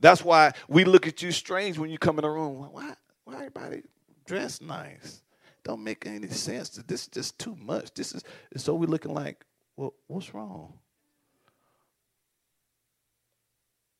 That's 0.00 0.24
why 0.24 0.52
we 0.68 0.84
look 0.84 1.06
at 1.06 1.22
you 1.22 1.30
strange 1.30 1.78
when 1.78 1.90
you 1.90 1.98
come 1.98 2.18
in 2.18 2.22
the 2.22 2.30
room. 2.30 2.72
Why, 2.72 2.94
why 3.24 3.34
everybody 3.34 3.82
dressed 4.26 4.62
nice? 4.62 5.22
Don't 5.62 5.84
make 5.84 6.06
any 6.06 6.26
sense. 6.28 6.70
This 6.70 7.02
is 7.02 7.06
just 7.06 7.38
too 7.38 7.56
much. 7.56 7.94
This 7.94 8.12
is 8.12 8.24
so 8.56 8.74
we're 8.74 8.86
looking 8.86 9.14
like, 9.14 9.44
well, 9.76 9.94
what's 10.08 10.34
wrong? 10.34 10.74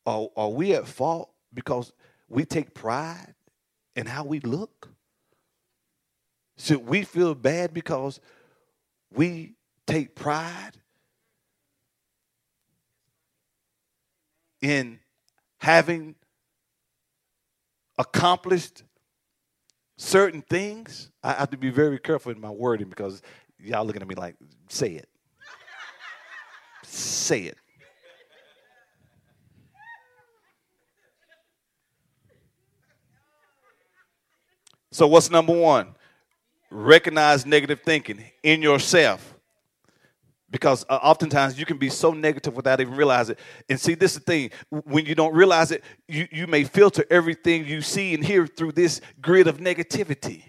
Are, 0.04 0.28
are 0.36 0.48
we 0.48 0.74
at 0.74 0.88
fault 0.88 1.30
because 1.52 1.92
we 2.28 2.44
take 2.44 2.74
pride 2.74 3.34
in 3.94 4.06
how 4.06 4.24
we 4.24 4.40
look? 4.40 4.88
Should 6.58 6.86
we 6.86 7.02
feel 7.02 7.34
bad 7.34 7.74
because 7.74 8.20
we 9.12 9.54
take 9.86 10.14
pride 10.14 10.72
in 14.60 15.00
having 15.58 16.14
accomplished 17.98 18.84
certain 19.96 20.42
things? 20.42 21.10
I 21.22 21.32
have 21.32 21.50
to 21.50 21.58
be 21.58 21.70
very 21.70 21.98
careful 21.98 22.32
in 22.32 22.40
my 22.40 22.50
wording 22.50 22.88
because 22.88 23.22
y'all 23.58 23.84
looking 23.84 24.02
at 24.02 24.08
me 24.08 24.14
like, 24.14 24.36
say 24.68 24.92
it. 24.92 25.08
say 26.82 27.42
it. 27.42 27.58
So, 34.92 35.06
what's 35.06 35.30
number 35.30 35.54
one? 35.54 35.94
Recognize 36.70 37.46
negative 37.46 37.80
thinking 37.82 38.22
in 38.42 38.60
yourself. 38.62 39.34
Because 40.50 40.84
uh, 40.86 40.96
oftentimes 40.96 41.58
you 41.58 41.64
can 41.64 41.78
be 41.78 41.88
so 41.88 42.12
negative 42.12 42.54
without 42.54 42.78
even 42.78 42.94
realizing 42.94 43.36
it. 43.36 43.40
And 43.70 43.80
see, 43.80 43.94
this 43.94 44.12
is 44.12 44.18
the 44.18 44.24
thing. 44.24 44.50
When 44.68 45.06
you 45.06 45.14
don't 45.14 45.34
realize 45.34 45.70
it, 45.72 45.82
you, 46.08 46.28
you 46.30 46.46
may 46.46 46.64
filter 46.64 47.06
everything 47.10 47.66
you 47.66 47.80
see 47.80 48.12
and 48.12 48.22
hear 48.22 48.46
through 48.46 48.72
this 48.72 49.00
grid 49.22 49.48
of 49.48 49.56
negativity. 49.58 50.44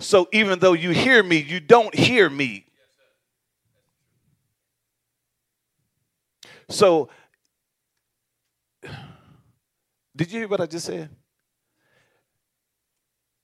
So 0.00 0.28
even 0.32 0.58
though 0.58 0.72
you 0.72 0.90
hear 0.90 1.22
me, 1.22 1.36
you 1.36 1.60
don't 1.60 1.94
hear 1.94 2.28
me. 2.28 2.66
So, 6.68 7.08
did 10.16 10.32
you 10.32 10.40
hear 10.40 10.48
what 10.48 10.60
I 10.60 10.66
just 10.66 10.86
said? 10.86 11.08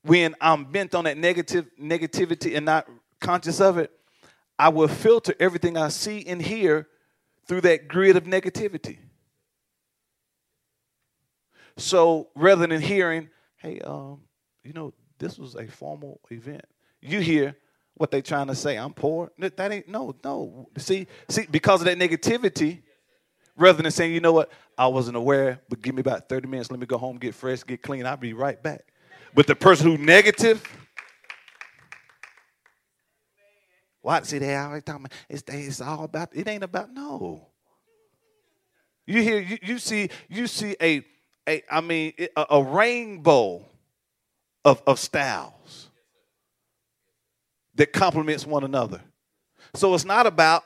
When 0.02 0.34
I'm 0.40 0.64
bent 0.64 0.94
on 0.94 1.04
that 1.04 1.18
negative 1.18 1.66
negativity 1.80 2.56
and 2.56 2.66
not 2.66 2.88
conscious 3.20 3.60
of 3.60 3.78
it, 3.78 3.90
I 4.58 4.68
will 4.68 4.88
filter 4.88 5.34
everything 5.40 5.76
I 5.76 5.88
see 5.88 6.26
and 6.26 6.40
hear 6.40 6.88
through 7.46 7.62
that 7.62 7.88
grid 7.88 8.16
of 8.16 8.24
negativity. 8.24 8.98
So 11.76 12.28
rather 12.34 12.66
than 12.66 12.80
hearing, 12.80 13.30
hey, 13.56 13.80
um, 13.80 14.20
you 14.62 14.72
know, 14.72 14.92
this 15.18 15.38
was 15.38 15.54
a 15.54 15.66
formal 15.66 16.20
event, 16.30 16.64
you 17.00 17.20
hear 17.20 17.56
what 17.94 18.10
they're 18.10 18.22
trying 18.22 18.46
to 18.48 18.54
say. 18.54 18.76
I'm 18.76 18.92
poor. 18.92 19.30
That 19.38 19.72
ain't 19.72 19.88
no, 19.88 20.14
no. 20.24 20.68
See, 20.78 21.06
see, 21.28 21.46
because 21.50 21.80
of 21.80 21.86
that 21.86 21.98
negativity, 21.98 22.82
rather 23.56 23.82
than 23.82 23.90
saying, 23.90 24.12
you 24.12 24.20
know 24.20 24.32
what, 24.32 24.50
I 24.76 24.86
wasn't 24.86 25.16
aware, 25.16 25.60
but 25.68 25.82
give 25.82 25.94
me 25.94 26.00
about 26.00 26.28
30 26.28 26.48
minutes, 26.48 26.70
let 26.70 26.80
me 26.80 26.86
go 26.86 26.98
home, 26.98 27.18
get 27.18 27.34
fresh, 27.34 27.62
get 27.62 27.82
clean, 27.82 28.06
I'll 28.06 28.16
be 28.16 28.32
right 28.32 28.60
back. 28.62 28.89
But 29.34 29.46
the 29.46 29.54
person 29.54 29.86
who 29.86 29.98
negative, 29.98 30.62
what? 34.02 34.26
See, 34.26 34.38
they 34.38 34.56
always 34.56 34.82
talking 34.82 35.06
about 35.06 35.12
it's, 35.28 35.42
it's 35.46 35.80
all 35.80 36.04
about, 36.04 36.30
it 36.34 36.48
ain't 36.48 36.64
about, 36.64 36.92
no. 36.92 37.46
You 39.06 39.22
hear, 39.22 39.40
you, 39.40 39.58
you 39.62 39.78
see, 39.78 40.08
you 40.28 40.46
see 40.46 40.76
a, 40.80 41.04
a 41.48 41.62
I 41.70 41.80
mean, 41.80 42.12
a, 42.36 42.46
a 42.50 42.62
rainbow 42.62 43.64
of, 44.64 44.82
of 44.86 44.98
styles 44.98 45.90
that 47.74 47.92
complements 47.92 48.46
one 48.46 48.64
another. 48.64 49.00
So 49.74 49.94
it's 49.94 50.04
not 50.04 50.26
about, 50.26 50.64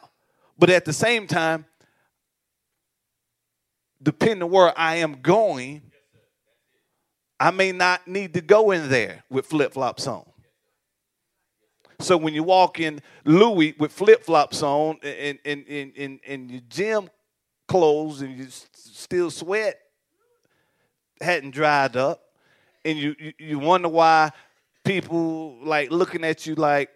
but 0.59 0.71
at 0.71 0.85
the 0.85 0.93
same 0.93 1.27
time, 1.27 1.65
depending 4.03 4.49
where 4.51 4.79
I 4.79 4.97
am 4.97 5.21
going, 5.21 5.83
I 7.39 7.51
may 7.51 7.73
not 7.73 8.07
need 8.07 8.35
to 8.35 8.41
go 8.41 8.71
in 8.71 8.89
there 8.89 9.25
with 9.29 9.47
flip 9.47 9.73
flops 9.73 10.07
on. 10.07 10.25
So 12.01 12.17
when 12.17 12.35
you 12.35 12.43
walk 12.43 12.81
in 12.81 13.01
Louis 13.25 13.75
with 13.79 13.93
flip 13.93 14.25
flops 14.25 14.63
on 14.63 14.99
and, 15.03 15.39
and, 15.45 15.65
and, 15.69 15.93
and, 15.97 16.21
and 16.27 16.51
your 16.51 16.63
gym 16.69 17.09
clothes 17.69 18.21
and 18.21 18.37
you 18.37 18.47
still 18.49 19.31
sweat 19.31 19.79
hadn't 21.21 21.53
dried 21.53 21.97
up, 21.97 22.21
and 22.85 22.99
you, 22.99 23.15
you, 23.19 23.33
you 23.39 23.59
wonder 23.59 23.89
why 23.89 24.31
people 24.85 25.57
like 25.65 25.91
looking 25.91 26.25
at 26.25 26.47
you 26.47 26.55
like, 26.55 26.91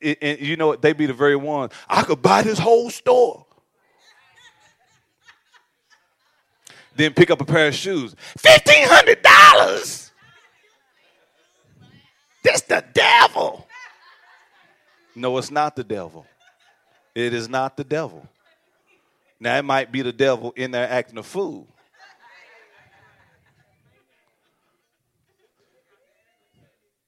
and 0.00 0.38
you 0.38 0.56
know 0.56 0.68
what? 0.68 0.80
They 0.80 0.92
be 0.92 1.06
the 1.06 1.14
very 1.14 1.34
ones. 1.34 1.72
I 1.88 2.02
could 2.02 2.22
buy 2.22 2.42
this 2.42 2.58
whole 2.58 2.90
store. 2.90 3.46
Then 6.98 7.14
pick 7.14 7.30
up 7.30 7.40
a 7.40 7.44
pair 7.44 7.68
of 7.68 7.74
shoes. 7.74 8.14
$1,500! 8.38 10.10
That's 12.42 12.62
the 12.62 12.84
devil. 12.92 13.66
No, 15.14 15.38
it's 15.38 15.50
not 15.50 15.76
the 15.76 15.84
devil. 15.84 16.26
It 17.14 17.32
is 17.32 17.48
not 17.48 17.76
the 17.76 17.84
devil. 17.84 18.26
Now, 19.40 19.56
it 19.56 19.64
might 19.64 19.92
be 19.92 20.02
the 20.02 20.12
devil 20.12 20.52
in 20.56 20.72
there 20.72 20.88
acting 20.88 21.18
a 21.18 21.22
fool. 21.22 21.66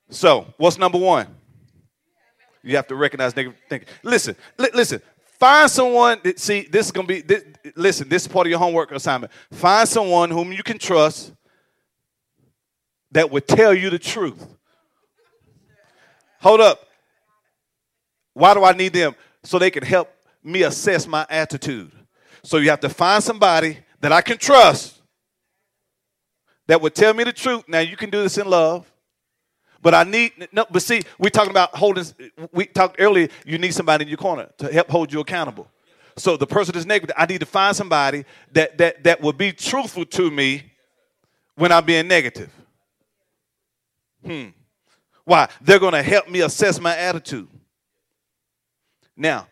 So, 0.08 0.46
what's 0.56 0.78
number 0.78 0.98
one? 0.98 1.28
You 2.62 2.76
have 2.76 2.86
to 2.88 2.94
recognize 2.94 3.34
negative 3.34 3.58
thinking. 3.68 3.88
Listen, 4.02 4.36
li- 4.58 4.70
listen. 4.74 5.00
Find 5.40 5.70
someone, 5.70 6.20
that, 6.22 6.38
see, 6.38 6.68
this 6.70 6.86
is 6.86 6.92
going 6.92 7.06
to 7.06 7.14
be, 7.14 7.22
this, 7.22 7.42
listen, 7.74 8.10
this 8.10 8.22
is 8.22 8.28
part 8.28 8.46
of 8.46 8.50
your 8.50 8.58
homework 8.58 8.92
assignment. 8.92 9.32
Find 9.50 9.88
someone 9.88 10.30
whom 10.30 10.52
you 10.52 10.62
can 10.62 10.78
trust 10.78 11.32
that 13.10 13.30
would 13.30 13.48
tell 13.48 13.72
you 13.72 13.88
the 13.88 13.98
truth. 13.98 14.46
Hold 16.42 16.60
up. 16.60 16.86
Why 18.34 18.52
do 18.52 18.62
I 18.64 18.72
need 18.72 18.92
them? 18.92 19.14
So 19.42 19.58
they 19.58 19.70
can 19.70 19.82
help 19.82 20.12
me 20.44 20.62
assess 20.62 21.06
my 21.06 21.26
attitude. 21.30 21.90
So 22.42 22.58
you 22.58 22.68
have 22.68 22.80
to 22.80 22.90
find 22.90 23.24
somebody 23.24 23.78
that 24.00 24.12
I 24.12 24.20
can 24.20 24.36
trust 24.36 25.00
that 26.66 26.82
would 26.82 26.94
tell 26.94 27.14
me 27.14 27.24
the 27.24 27.32
truth. 27.32 27.64
Now 27.66 27.80
you 27.80 27.96
can 27.96 28.10
do 28.10 28.22
this 28.22 28.36
in 28.36 28.46
love. 28.46 28.89
But 29.82 29.94
I 29.94 30.04
need 30.04 30.48
no, 30.52 30.66
but 30.70 30.82
see, 30.82 31.02
we're 31.18 31.30
talking 31.30 31.50
about 31.50 31.74
holding 31.74 32.04
we 32.52 32.66
talked 32.66 32.96
earlier, 32.98 33.28
you 33.46 33.58
need 33.58 33.72
somebody 33.72 34.02
in 34.04 34.08
your 34.08 34.18
corner 34.18 34.48
to 34.58 34.72
help 34.72 34.90
hold 34.90 35.12
you 35.12 35.20
accountable. 35.20 35.68
So 36.16 36.36
the 36.36 36.46
person 36.46 36.74
that's 36.74 36.86
negative, 36.86 37.14
I 37.16 37.26
need 37.26 37.40
to 37.40 37.46
find 37.46 37.74
somebody 37.74 38.24
that 38.52 38.76
that 38.78 39.04
that 39.04 39.20
will 39.20 39.32
be 39.32 39.52
truthful 39.52 40.04
to 40.04 40.30
me 40.30 40.70
when 41.54 41.72
I'm 41.72 41.84
being 41.84 42.08
negative. 42.08 42.50
Hmm. 44.24 44.48
Why? 45.24 45.48
They're 45.60 45.78
going 45.78 45.92
to 45.92 46.02
help 46.02 46.28
me 46.28 46.40
assess 46.40 46.80
my 46.80 46.96
attitude. 46.96 47.48
Now, 49.16 49.48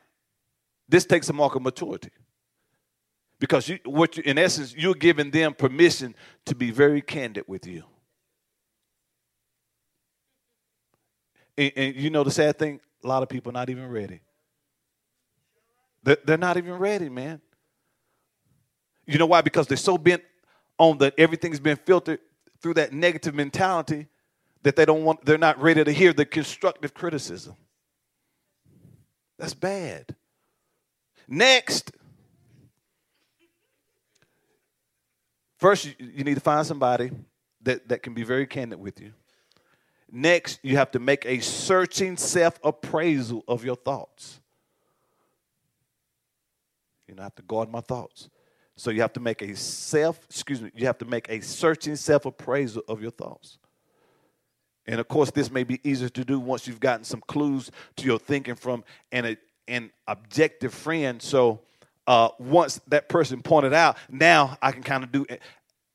this 0.88 1.04
takes 1.04 1.28
a 1.28 1.32
mark 1.32 1.54
of 1.54 1.62
maturity. 1.62 2.10
Because 3.38 3.68
you, 3.68 3.78
what 3.84 4.16
you, 4.16 4.22
in 4.26 4.38
essence, 4.38 4.74
you're 4.76 4.94
giving 4.94 5.30
them 5.30 5.54
permission 5.54 6.14
to 6.46 6.54
be 6.54 6.70
very 6.70 7.00
candid 7.00 7.44
with 7.46 7.66
you. 7.66 7.84
And, 11.58 11.72
and 11.76 11.96
you 11.96 12.08
know 12.08 12.22
the 12.24 12.30
sad 12.30 12.58
thing? 12.58 12.80
A 13.04 13.06
lot 13.06 13.22
of 13.22 13.28
people 13.28 13.52
not 13.52 13.68
even 13.68 13.88
ready. 13.88 14.20
They're, 16.04 16.18
they're 16.24 16.38
not 16.38 16.56
even 16.56 16.74
ready, 16.74 17.08
man. 17.08 17.40
You 19.04 19.18
know 19.18 19.26
why? 19.26 19.40
Because 19.40 19.66
they're 19.66 19.76
so 19.76 19.98
bent 19.98 20.22
on 20.78 20.98
that 20.98 21.14
everything's 21.18 21.58
been 21.60 21.76
filtered 21.76 22.20
through 22.62 22.74
that 22.74 22.92
negative 22.92 23.34
mentality 23.34 24.06
that 24.62 24.76
they 24.76 24.84
don't 24.84 25.04
want, 25.04 25.24
they're 25.24 25.36
not 25.38 25.60
ready 25.60 25.82
to 25.82 25.92
hear 25.92 26.12
the 26.12 26.24
constructive 26.24 26.94
criticism. 26.94 27.56
That's 29.38 29.54
bad. 29.54 30.14
Next, 31.26 31.92
first 35.58 35.94
you 35.98 36.24
need 36.24 36.34
to 36.34 36.40
find 36.40 36.66
somebody 36.66 37.10
that, 37.62 37.88
that 37.88 38.02
can 38.02 38.14
be 38.14 38.22
very 38.22 38.46
candid 38.46 38.80
with 38.80 39.00
you. 39.00 39.12
Next, 40.10 40.58
you 40.62 40.76
have 40.76 40.90
to 40.92 40.98
make 40.98 41.26
a 41.26 41.40
searching 41.40 42.16
self 42.16 42.58
appraisal 42.64 43.44
of 43.46 43.64
your 43.64 43.76
thoughts. 43.76 44.40
You 47.06 47.14
know, 47.14 47.22
I 47.22 47.24
have 47.24 47.34
to 47.36 47.42
guard 47.42 47.70
my 47.70 47.80
thoughts. 47.80 48.28
So 48.76 48.90
you 48.90 49.00
have 49.00 49.12
to 49.14 49.20
make 49.20 49.42
a 49.42 49.56
self, 49.56 50.20
excuse 50.30 50.62
me, 50.62 50.70
you 50.74 50.86
have 50.86 50.98
to 50.98 51.04
make 51.04 51.28
a 51.28 51.40
searching 51.40 51.96
self 51.96 52.26
appraisal 52.26 52.82
of 52.88 53.02
your 53.02 53.10
thoughts. 53.10 53.58
And 54.86 55.00
of 55.00 55.08
course, 55.08 55.30
this 55.30 55.50
may 55.50 55.64
be 55.64 55.80
easier 55.88 56.08
to 56.08 56.24
do 56.24 56.40
once 56.40 56.66
you've 56.66 56.80
gotten 56.80 57.04
some 57.04 57.22
clues 57.26 57.70
to 57.96 58.06
your 58.06 58.18
thinking 58.18 58.54
from 58.54 58.84
an, 59.12 59.36
an 59.66 59.90
objective 60.06 60.72
friend. 60.72 61.20
So 61.20 61.60
uh, 62.06 62.30
once 62.38 62.80
that 62.86 63.10
person 63.10 63.42
pointed 63.42 63.74
out, 63.74 63.98
now 64.08 64.56
I 64.62 64.72
can 64.72 64.82
kind 64.82 65.04
of 65.04 65.12
do 65.12 65.26
a, 65.28 65.38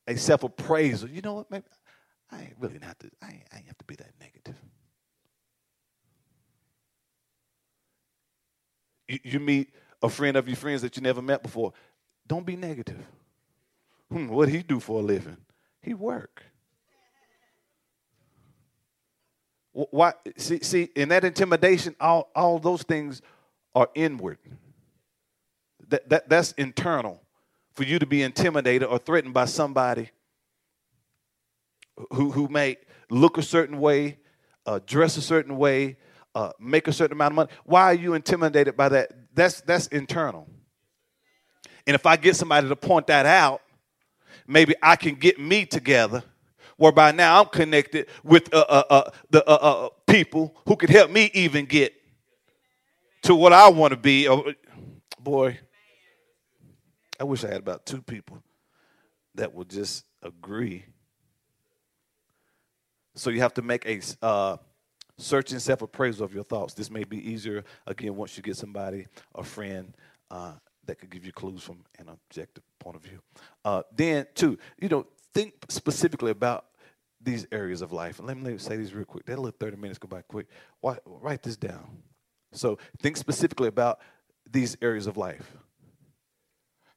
a 0.06 0.16
self 0.16 0.44
appraisal. 0.44 1.08
You 1.08 1.22
know 1.22 1.34
what? 1.34 1.50
Maybe 1.50 1.64
I 2.34 2.42
ain't 2.42 2.54
really 2.58 2.78
not 2.78 2.98
to, 3.00 3.10
I 3.22 3.26
ain't, 3.26 3.42
I 3.52 3.56
ain't 3.58 3.66
have 3.66 3.78
to 3.78 3.84
be 3.84 3.94
that 3.96 4.10
negative. 4.20 4.56
You, 9.08 9.18
you 9.22 9.40
meet 9.40 9.70
a 10.02 10.08
friend 10.08 10.36
of 10.36 10.48
your 10.48 10.56
friends 10.56 10.82
that 10.82 10.96
you 10.96 11.02
never 11.02 11.22
met 11.22 11.42
before. 11.42 11.72
Don't 12.26 12.44
be 12.44 12.56
negative. 12.56 13.04
Hmm, 14.10 14.28
what 14.28 14.48
he 14.48 14.62
do 14.62 14.80
for 14.80 15.00
a 15.00 15.02
living? 15.02 15.36
He 15.80 15.94
work. 15.94 16.42
Why? 19.72 20.14
See, 20.36 20.60
see, 20.62 20.88
in 20.94 21.08
that 21.10 21.24
intimidation, 21.24 21.96
all, 22.00 22.30
all 22.34 22.58
those 22.58 22.82
things 22.82 23.22
are 23.74 23.88
inward. 23.94 24.38
That, 25.88 26.08
that, 26.08 26.28
that's 26.28 26.52
internal. 26.52 27.20
For 27.72 27.82
you 27.82 27.98
to 27.98 28.06
be 28.06 28.22
intimidated 28.22 28.88
or 28.88 28.98
threatened 28.98 29.34
by 29.34 29.46
somebody 29.46 30.10
who, 32.12 32.30
who 32.30 32.48
may 32.48 32.76
look 33.10 33.38
a 33.38 33.42
certain 33.42 33.78
way, 33.78 34.18
uh, 34.66 34.80
dress 34.86 35.16
a 35.16 35.22
certain 35.22 35.56
way, 35.56 35.96
uh, 36.34 36.52
make 36.58 36.88
a 36.88 36.92
certain 36.92 37.16
amount 37.16 37.32
of 37.32 37.36
money. 37.36 37.50
Why 37.64 37.84
are 37.84 37.94
you 37.94 38.14
intimidated 38.14 38.76
by 38.76 38.88
that? 38.90 39.12
That's, 39.34 39.60
that's 39.60 39.86
internal. 39.88 40.48
And 41.86 41.94
if 41.94 42.06
I 42.06 42.16
get 42.16 42.36
somebody 42.36 42.68
to 42.68 42.76
point 42.76 43.06
that 43.08 43.26
out, 43.26 43.60
maybe 44.46 44.74
I 44.82 44.96
can 44.96 45.14
get 45.14 45.38
me 45.38 45.66
together 45.66 46.24
whereby 46.76 47.12
now 47.12 47.40
I'm 47.40 47.48
connected 47.48 48.08
with 48.22 48.52
uh, 48.52 48.64
uh, 48.68 48.82
uh, 48.90 49.10
the 49.30 49.44
uh, 49.44 49.88
people 50.06 50.56
who 50.66 50.76
could 50.76 50.90
help 50.90 51.10
me 51.10 51.30
even 51.34 51.66
get 51.66 51.94
to 53.22 53.34
what 53.34 53.52
I 53.52 53.68
want 53.68 53.92
to 53.92 53.96
be. 53.96 54.28
Oh, 54.28 54.52
boy, 55.20 55.58
I 57.20 57.24
wish 57.24 57.44
I 57.44 57.48
had 57.48 57.58
about 57.58 57.86
two 57.86 58.02
people 58.02 58.42
that 59.36 59.54
would 59.54 59.70
just 59.70 60.04
agree 60.22 60.84
so 63.14 63.30
you 63.30 63.40
have 63.40 63.54
to 63.54 63.62
make 63.62 63.86
a 63.86 64.00
uh, 64.22 64.56
search 65.18 65.52
and 65.52 65.62
self 65.62 65.82
appraisal 65.82 66.24
of 66.24 66.34
your 66.34 66.44
thoughts. 66.44 66.74
This 66.74 66.90
may 66.90 67.04
be 67.04 67.18
easier, 67.30 67.64
again, 67.86 68.16
once 68.16 68.36
you 68.36 68.42
get 68.42 68.56
somebody, 68.56 69.06
a 69.34 69.44
friend, 69.44 69.94
uh, 70.30 70.52
that 70.86 70.98
could 70.98 71.10
give 71.10 71.24
you 71.24 71.32
clues 71.32 71.62
from 71.62 71.84
an 71.98 72.08
objective 72.08 72.64
point 72.78 72.96
of 72.96 73.02
view. 73.02 73.20
Uh, 73.64 73.82
then, 73.94 74.26
two, 74.34 74.58
you 74.80 74.88
know, 74.88 75.06
think 75.32 75.54
specifically 75.68 76.30
about 76.30 76.66
these 77.20 77.46
areas 77.52 77.80
of 77.80 77.92
life. 77.92 78.18
And 78.18 78.28
let 78.28 78.36
me, 78.36 78.58
say 78.58 78.76
these 78.76 78.94
real 78.94 79.04
quick. 79.04 79.24
That'll 79.24 79.44
let 79.44 79.58
30 79.58 79.76
minutes 79.78 79.98
go 79.98 80.08
by 80.08 80.22
quick. 80.22 80.46
Why, 80.80 80.98
write 81.06 81.42
this 81.42 81.56
down. 81.56 82.02
So 82.52 82.78
think 83.00 83.16
specifically 83.16 83.68
about 83.68 84.00
these 84.50 84.76
areas 84.82 85.06
of 85.06 85.16
life. 85.16 85.56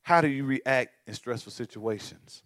How 0.03 0.21
do 0.21 0.27
you 0.27 0.45
react 0.45 0.91
in 1.07 1.13
stressful 1.13 1.51
situations? 1.51 2.43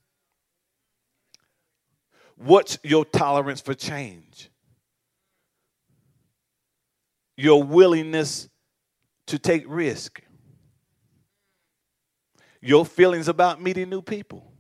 What's 2.44 2.80
your 2.84 3.06
tolerance 3.06 3.62
for 3.62 3.76
change? 3.76 4.50
Your 7.38 7.62
willingness 7.62 8.50
to 9.28 9.38
take 9.38 9.64
risk. 9.68 10.22
Your 12.60 12.84
feelings 12.84 13.28
about 13.28 13.62
meeting 13.62 13.90
new 13.90 14.02
people. 14.02 14.52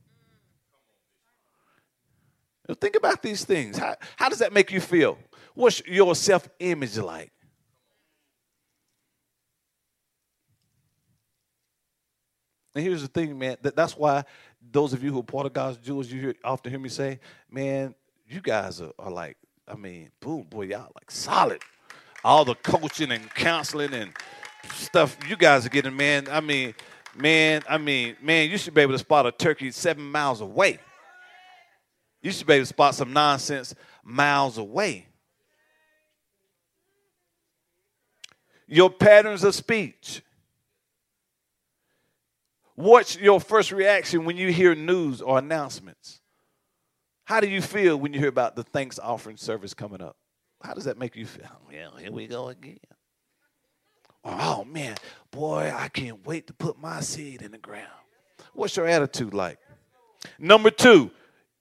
Now 2.69 2.75
think 2.75 2.95
about 2.95 3.23
these 3.23 3.45
things. 3.45 3.79
How, 3.79 3.95
how 4.15 4.29
does 4.29 4.39
that 4.39 4.53
make 4.53 4.71
you 4.71 4.79
feel? 4.79 5.17
What's 5.55 5.83
your 5.87 6.13
self 6.13 6.47
image 6.59 6.97
like? 6.97 7.31
And 12.75 12.85
here's 12.85 13.01
the 13.01 13.07
thing, 13.07 13.37
man. 13.37 13.57
That, 13.61 13.75
that's 13.75 13.97
why 13.97 14.23
those 14.71 14.93
of 14.93 15.03
you 15.03 15.11
who 15.11 15.19
are 15.19 15.23
part 15.23 15.45
of 15.45 15.53
God's 15.53 15.77
jewels, 15.77 16.11
you 16.11 16.21
hear, 16.21 16.35
often 16.43 16.71
hear 16.71 16.79
me 16.79 16.89
say, 16.89 17.19
man, 17.49 17.95
you 18.27 18.41
guys 18.41 18.81
are, 18.81 18.91
are 18.99 19.11
like, 19.11 19.37
I 19.67 19.75
mean, 19.75 20.11
boom, 20.19 20.43
boy, 20.43 20.63
y'all 20.63 20.91
like 20.95 21.09
solid. 21.09 21.61
All 22.23 22.45
the 22.45 22.55
coaching 22.55 23.11
and 23.11 23.29
counseling 23.31 23.93
and 23.93 24.11
stuff 24.73 25.17
you 25.27 25.35
guys 25.35 25.65
are 25.65 25.69
getting, 25.69 25.95
man. 25.95 26.27
I 26.29 26.39
mean, 26.41 26.75
man, 27.15 27.63
I 27.67 27.77
mean, 27.77 28.15
man, 28.21 28.49
you 28.49 28.57
should 28.57 28.73
be 28.73 28.81
able 28.81 28.93
to 28.93 28.99
spot 28.99 29.25
a 29.25 29.31
turkey 29.31 29.71
seven 29.71 30.03
miles 30.03 30.41
away. 30.41 30.79
You 32.21 32.31
should 32.31 32.45
be 32.45 32.53
able 32.53 32.63
to 32.63 32.67
spot 32.67 32.95
some 32.95 33.13
nonsense 33.13 33.73
miles 34.03 34.57
away. 34.57 35.07
Your 38.67 38.89
patterns 38.89 39.43
of 39.43 39.55
speech 39.55 40.21
What's 42.81 43.15
your 43.15 43.39
first 43.39 43.71
reaction 43.71 44.25
when 44.25 44.37
you 44.37 44.51
hear 44.51 44.73
news 44.73 45.21
or 45.21 45.37
announcements? 45.37 46.19
How 47.25 47.39
do 47.39 47.47
you 47.47 47.61
feel 47.61 47.95
when 47.95 48.11
you 48.11 48.19
hear 48.19 48.27
about 48.27 48.55
the 48.55 48.63
thanks 48.63 48.97
offering 48.97 49.37
service 49.37 49.75
coming 49.75 50.01
up? 50.01 50.17
How 50.63 50.73
does 50.73 50.85
that 50.85 50.97
make 50.97 51.15
you 51.15 51.27
feel? 51.27 51.45
Oh, 51.45 51.57
well, 51.71 51.91
here 51.97 52.11
we 52.11 52.25
go 52.25 52.47
again. 52.47 52.79
Oh 54.25 54.63
man, 54.63 54.97
boy, 55.29 55.71
I 55.71 55.89
can't 55.89 56.25
wait 56.25 56.47
to 56.47 56.53
put 56.53 56.81
my 56.81 57.01
seed 57.01 57.43
in 57.43 57.51
the 57.51 57.59
ground. 57.59 57.85
What's 58.53 58.75
your 58.75 58.87
attitude 58.87 59.35
like? 59.35 59.59
Number 60.39 60.71
two, 60.71 61.11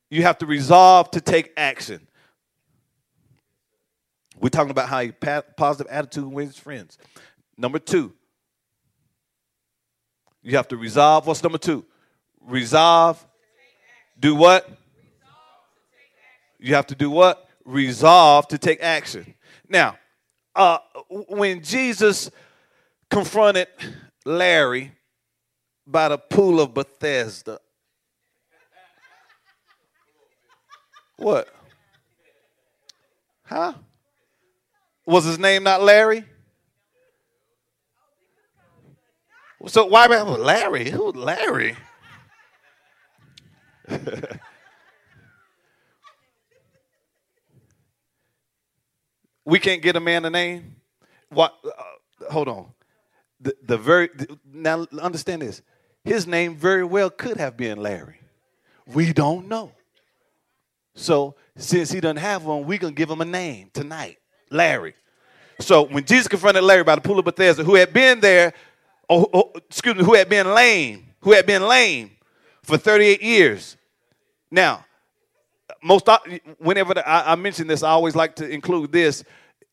you 0.09 0.22
have 0.22 0.38
to 0.38 0.46
resolve 0.46 1.11
to 1.11 1.20
take 1.20 1.52
action. 1.54 2.06
We're 4.38 4.48
talking 4.48 4.70
about 4.70 4.88
how 4.88 5.00
a 5.00 5.12
positive 5.12 5.92
attitude 5.92 6.24
wins 6.24 6.59
friends. 6.59 6.96
Number 7.59 7.78
two, 7.78 8.14
you 10.42 10.57
have 10.57 10.68
to 10.68 10.76
resolve. 10.76 11.26
What's 11.26 11.42
number 11.42 11.59
two? 11.59 11.85
Resolve. 12.40 13.24
Do 14.18 14.35
what? 14.35 14.68
You 16.59 16.74
have 16.74 16.87
to 16.88 16.94
do 16.94 17.11
what? 17.11 17.48
Resolve 17.64 18.48
to 18.48 18.59
take 18.59 18.83
action. 18.83 19.35
Now, 19.68 19.96
uh, 20.55 20.79
when 21.09 21.62
Jesus 21.62 22.31
confronted 23.11 23.68
Larry 24.24 24.92
by 25.87 26.09
the 26.09 26.18
pool 26.18 26.61
of 26.61 26.74
Bethesda, 26.74 27.61
what? 31.16 31.48
Huh? 33.44 33.74
Was 35.07 35.24
his 35.24 35.38
name 35.38 35.64
not 35.64 35.83
Larry? 35.83 36.24
So 39.66 39.86
why 39.86 40.06
Larry? 40.06 40.90
Who 40.90 41.12
Larry? 41.12 41.76
we 49.44 49.58
can't 49.58 49.82
get 49.82 49.96
a 49.96 50.00
man 50.00 50.24
a 50.24 50.30
name. 50.30 50.76
What? 51.28 51.54
Uh, 51.64 51.70
hold 52.30 52.48
on. 52.48 52.68
The, 53.40 53.54
the 53.62 53.76
very 53.76 54.08
the, 54.14 54.38
now 54.50 54.86
understand 55.00 55.42
this. 55.42 55.60
His 56.04 56.26
name 56.26 56.56
very 56.56 56.84
well 56.84 57.10
could 57.10 57.36
have 57.36 57.56
been 57.56 57.82
Larry. 57.82 58.20
We 58.86 59.12
don't 59.12 59.48
know. 59.48 59.72
So 60.94 61.34
since 61.56 61.90
he 61.90 62.00
doesn't 62.00 62.16
have 62.16 62.44
one, 62.44 62.64
we 62.64 62.78
gonna 62.78 62.92
give 62.92 63.10
him 63.10 63.20
a 63.20 63.26
name 63.26 63.70
tonight, 63.72 64.18
Larry. 64.50 64.94
So 65.60 65.82
when 65.82 66.04
Jesus 66.04 66.28
confronted 66.28 66.64
Larry 66.64 66.84
by 66.84 66.94
the 66.94 67.02
pool 67.02 67.18
of 67.18 67.26
Bethesda, 67.26 67.62
who 67.62 67.74
had 67.74 67.92
been 67.92 68.20
there, 68.20 68.54
oh, 69.10 69.28
oh, 69.34 69.52
excuse 69.56 69.96
me, 69.96 70.04
who 70.04 70.14
had 70.14 70.28
been 70.28 70.54
lame, 70.54 71.04
who 71.20 71.32
had 71.32 71.44
been 71.44 71.66
lame 71.66 72.12
for 72.62 72.78
38 72.78 73.22
years. 73.22 73.76
Now, 74.50 74.84
most 75.82 76.08
whenever 76.58 76.98
I, 77.06 77.32
I 77.32 77.34
mention 77.34 77.66
this, 77.66 77.82
I 77.82 77.90
always 77.90 78.14
like 78.14 78.36
to 78.36 78.48
include 78.48 78.92
this. 78.92 79.24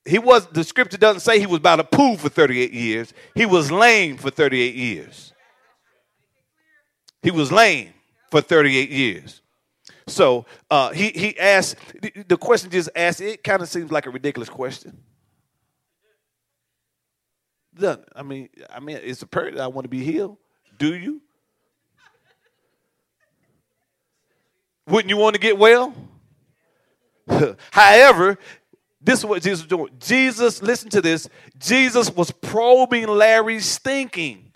He 0.06 0.20
was 0.20 0.48
the 0.48 0.64
scripture 0.64 0.98
doesn't 0.98 1.20
say 1.20 1.40
he 1.40 1.46
was 1.46 1.60
by 1.60 1.76
the 1.76 1.84
pool 1.84 2.18
for 2.18 2.30
38 2.30 2.72
years. 2.72 3.14
He 3.36 3.46
was 3.46 3.72
lame 3.72 4.18
for 4.18 4.30
38 4.30 4.74
years. 4.76 5.34
He 7.22 7.32
was 7.32 7.52
lame 7.52 7.94
for 8.32 8.42
38 8.42 8.90
years. 8.90 9.42
So 10.08 10.46
uh, 10.72 10.92
he 10.92 11.10
he 11.10 11.38
asked 11.38 11.76
the 12.28 12.38
question 12.38 12.72
just 12.72 12.90
asked. 12.96 13.20
It 13.20 13.44
kind 13.44 13.62
of 13.62 13.68
seems 13.68 13.92
like 13.92 14.06
a 14.06 14.10
ridiculous 14.10 14.50
question. 14.50 14.98
I 18.16 18.24
mean, 18.24 18.50
I 18.70 18.80
mean, 18.80 19.00
it's 19.02 19.22
a 19.22 19.28
person 19.28 19.60
I 19.60 19.68
want 19.68 19.86
to 19.86 19.90
be 19.90 20.04
healed. 20.04 20.38
Do 20.78 20.96
you? 20.96 21.22
Wouldn't 24.88 25.10
you 25.10 25.18
want 25.18 25.36
to 25.36 25.40
get 25.40 25.58
well? 25.58 25.94
However, 27.72 28.38
this 29.02 29.20
is 29.20 29.26
what 29.26 29.42
Jesus 29.42 29.62
was 29.62 29.68
doing. 29.68 29.90
Jesus, 30.00 30.62
listen 30.62 30.90
to 30.92 31.02
this. 31.02 31.30
Jesus 31.58 32.14
was 32.14 32.32
probing 32.32 33.08
Larry's 33.08 33.78
thinking 33.78 34.54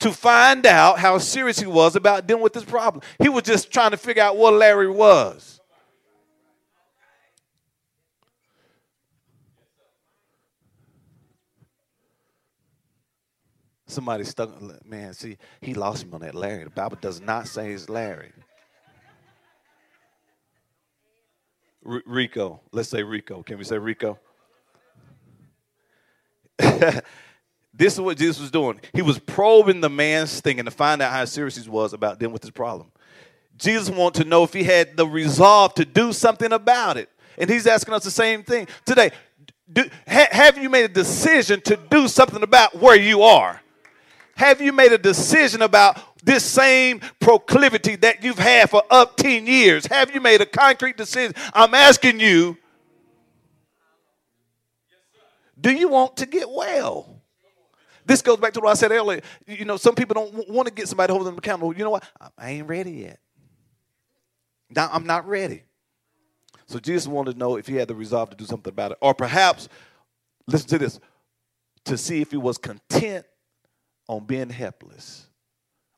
to 0.00 0.12
find 0.12 0.66
out 0.66 0.98
how 0.98 1.18
serious 1.18 1.58
he 1.58 1.66
was 1.66 1.96
about 1.96 2.26
dealing 2.26 2.42
with 2.42 2.52
this 2.52 2.64
problem. 2.64 3.02
He 3.18 3.28
was 3.28 3.42
just 3.42 3.72
trying 3.72 3.90
to 3.92 3.96
figure 3.96 4.22
out 4.22 4.36
what 4.36 4.54
Larry 4.54 4.90
was. 4.90 5.60
Somebody 13.86 14.24
stuck, 14.24 14.50
man, 14.86 15.12
see, 15.12 15.36
he 15.60 15.74
lost 15.74 16.06
me 16.06 16.12
on 16.14 16.20
that 16.22 16.34
Larry. 16.34 16.64
The 16.64 16.70
Bible 16.70 16.96
does 17.00 17.20
not 17.20 17.46
say 17.46 17.72
it's 17.72 17.88
Larry. 17.88 18.32
R- 21.86 22.02
Rico. 22.06 22.60
Let's 22.72 22.88
say 22.88 23.02
Rico. 23.02 23.42
Can 23.42 23.58
we 23.58 23.64
say 23.64 23.76
Rico? 23.76 24.18
this 26.58 27.02
is 27.92 28.00
what 28.00 28.16
Jesus 28.16 28.40
was 28.40 28.50
doing. 28.50 28.80
He 28.94 29.02
was 29.02 29.18
probing 29.18 29.82
the 29.82 29.90
man's 29.90 30.40
thinking 30.40 30.64
to 30.64 30.70
find 30.70 31.02
out 31.02 31.12
how 31.12 31.24
serious 31.26 31.56
he 31.56 31.68
was 31.68 31.92
about 31.92 32.18
dealing 32.18 32.32
with 32.32 32.42
his 32.42 32.52
problem. 32.52 32.90
Jesus 33.58 33.90
wanted 33.90 34.22
to 34.22 34.28
know 34.28 34.44
if 34.44 34.52
he 34.52 34.64
had 34.64 34.96
the 34.96 35.06
resolve 35.06 35.74
to 35.74 35.84
do 35.84 36.12
something 36.12 36.52
about 36.52 36.96
it. 36.96 37.10
And 37.36 37.50
he's 37.50 37.66
asking 37.66 37.94
us 37.94 38.04
the 38.04 38.10
same 38.10 38.44
thing 38.44 38.66
today. 38.84 39.10
Do, 39.70 39.84
ha, 40.08 40.26
have 40.30 40.56
you 40.56 40.70
made 40.70 40.84
a 40.84 40.88
decision 40.88 41.60
to 41.62 41.76
do 41.90 42.08
something 42.08 42.42
about 42.42 42.80
where 42.80 42.96
you 42.96 43.22
are? 43.22 43.60
Have 44.36 44.60
you 44.60 44.72
made 44.72 44.92
a 44.92 44.98
decision 44.98 45.62
about 45.62 46.00
this 46.24 46.44
same 46.44 47.00
proclivity 47.20 47.96
that 47.96 48.24
you've 48.24 48.38
had 48.38 48.70
for 48.70 48.82
up 48.90 49.16
10 49.16 49.46
years? 49.46 49.86
Have 49.86 50.14
you 50.14 50.20
made 50.20 50.40
a 50.40 50.46
concrete 50.46 50.96
decision? 50.96 51.34
I'm 51.52 51.74
asking 51.74 52.20
you, 52.20 52.56
do 55.60 55.70
you 55.70 55.88
want 55.88 56.16
to 56.18 56.26
get 56.26 56.50
well? 56.50 57.22
This 58.06 58.20
goes 58.20 58.36
back 58.36 58.52
to 58.54 58.60
what 58.60 58.70
I 58.70 58.74
said 58.74 58.90
earlier. 58.90 59.22
You 59.46 59.64
know, 59.64 59.76
some 59.76 59.94
people 59.94 60.14
don't 60.14 60.48
want 60.50 60.68
to 60.68 60.74
get 60.74 60.88
somebody 60.88 61.12
holding 61.12 61.26
them 61.26 61.38
accountable. 61.38 61.74
You 61.74 61.84
know 61.84 61.90
what? 61.90 62.04
I 62.36 62.50
ain't 62.50 62.68
ready 62.68 62.90
yet. 62.90 63.18
Now, 64.70 64.90
I'm 64.92 65.06
not 65.06 65.26
ready. 65.26 65.62
So 66.66 66.78
Jesus 66.78 67.06
wanted 67.06 67.32
to 67.32 67.38
know 67.38 67.56
if 67.56 67.66
he 67.66 67.76
had 67.76 67.88
the 67.88 67.94
resolve 67.94 68.30
to 68.30 68.36
do 68.36 68.44
something 68.44 68.70
about 68.70 68.92
it. 68.92 68.98
Or 69.00 69.14
perhaps, 69.14 69.68
listen 70.46 70.68
to 70.68 70.78
this, 70.78 71.00
to 71.84 71.96
see 71.96 72.20
if 72.20 72.30
he 72.30 72.36
was 72.36 72.58
content 72.58 73.24
on 74.08 74.24
being 74.24 74.50
helpless 74.50 75.26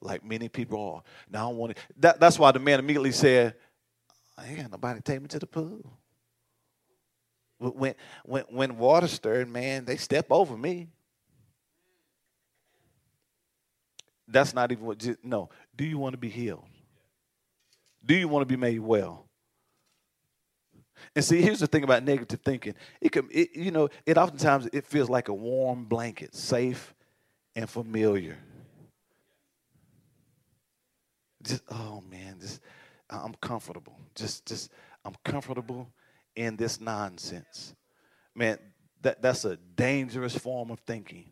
like 0.01 0.25
many 0.25 0.49
people 0.49 0.95
are. 0.95 1.03
Now 1.31 1.51
I 1.51 1.53
want 1.53 1.77
to, 1.77 1.83
that, 1.99 2.21
that's 2.21 2.39
why 2.39 2.53
the 2.53 2.59
man 2.59 2.79
immediately 2.79 3.13
said, 3.13 3.55
I 4.37 4.47
ain't 4.47 4.71
nobody 4.71 5.01
take 5.01 5.21
me 5.21 5.29
to 5.29 5.39
the 5.39 5.47
pool. 5.47 5.99
When, 7.59 7.95
when, 8.25 8.45
when 8.51 8.79
water 8.79 9.09
stirred, 9.09 9.49
man, 9.49 9.87
they 9.87 9.97
step 9.97 10.27
over 10.31 10.57
me. 10.57 10.89
That's 14.29 14.53
not 14.53 14.73
even 14.73 14.85
what, 14.85 15.05
no. 15.25 15.49
Do 15.75 15.85
you 15.85 15.99
want 15.99 16.13
to 16.13 16.19
be 16.19 16.29
healed? 16.29 16.65
Do 18.05 18.15
you 18.15 18.29
want 18.29 18.43
to 18.43 18.47
be 18.47 18.61
made 18.61 18.81
well? 18.81 19.27
And 21.15 21.25
see, 21.25 21.41
here's 21.41 21.61
the 21.61 21.67
thing 21.67 21.85
about 21.85 22.03
negative 22.03 22.41
thinking. 22.45 22.75
It 23.01 23.13
can, 23.13 23.29
it, 23.31 23.51
you 23.55 23.71
know, 23.71 23.89
it 24.05 24.19
oftentimes 24.19 24.69
it 24.73 24.85
feels 24.85 25.09
like 25.09 25.29
a 25.29 25.35
warm 25.35 25.85
blanket, 25.85 26.35
safe 26.35 26.95
and 27.57 27.69
familiar 27.69 28.39
just 31.47 31.63
oh 31.71 32.03
man, 32.11 32.37
just 32.41 32.61
I'm 33.09 33.35
comfortable. 33.35 33.99
Just 34.15 34.47
just 34.47 34.71
I'm 35.05 35.15
comfortable 35.25 35.89
in 36.35 36.57
this 36.57 36.81
nonsense. 36.81 37.75
Man, 38.35 38.59
that, 39.03 39.23
that's 39.23 39.45
a 39.45 39.57
dangerous 39.57 40.37
form 40.37 40.71
of 40.71 40.81
thinking. 40.81 41.31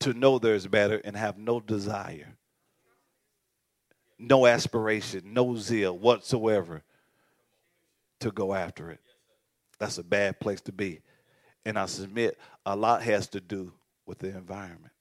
To 0.00 0.12
know 0.12 0.38
there's 0.38 0.66
better 0.66 1.00
and 1.02 1.16
have 1.16 1.38
no 1.38 1.60
desire, 1.60 2.36
no 4.18 4.46
aspiration, 4.46 5.32
no 5.32 5.56
zeal 5.56 5.96
whatsoever 5.96 6.82
to 8.20 8.30
go 8.30 8.52
after 8.52 8.90
it. 8.90 9.00
That's 9.78 9.96
a 9.96 10.04
bad 10.04 10.38
place 10.38 10.60
to 10.62 10.72
be. 10.72 11.00
And 11.64 11.78
I 11.78 11.86
submit 11.86 12.38
a 12.66 12.76
lot 12.76 13.02
has 13.02 13.28
to 13.28 13.40
do 13.40 13.72
with 14.06 14.18
the 14.18 14.28
environment. 14.28 14.92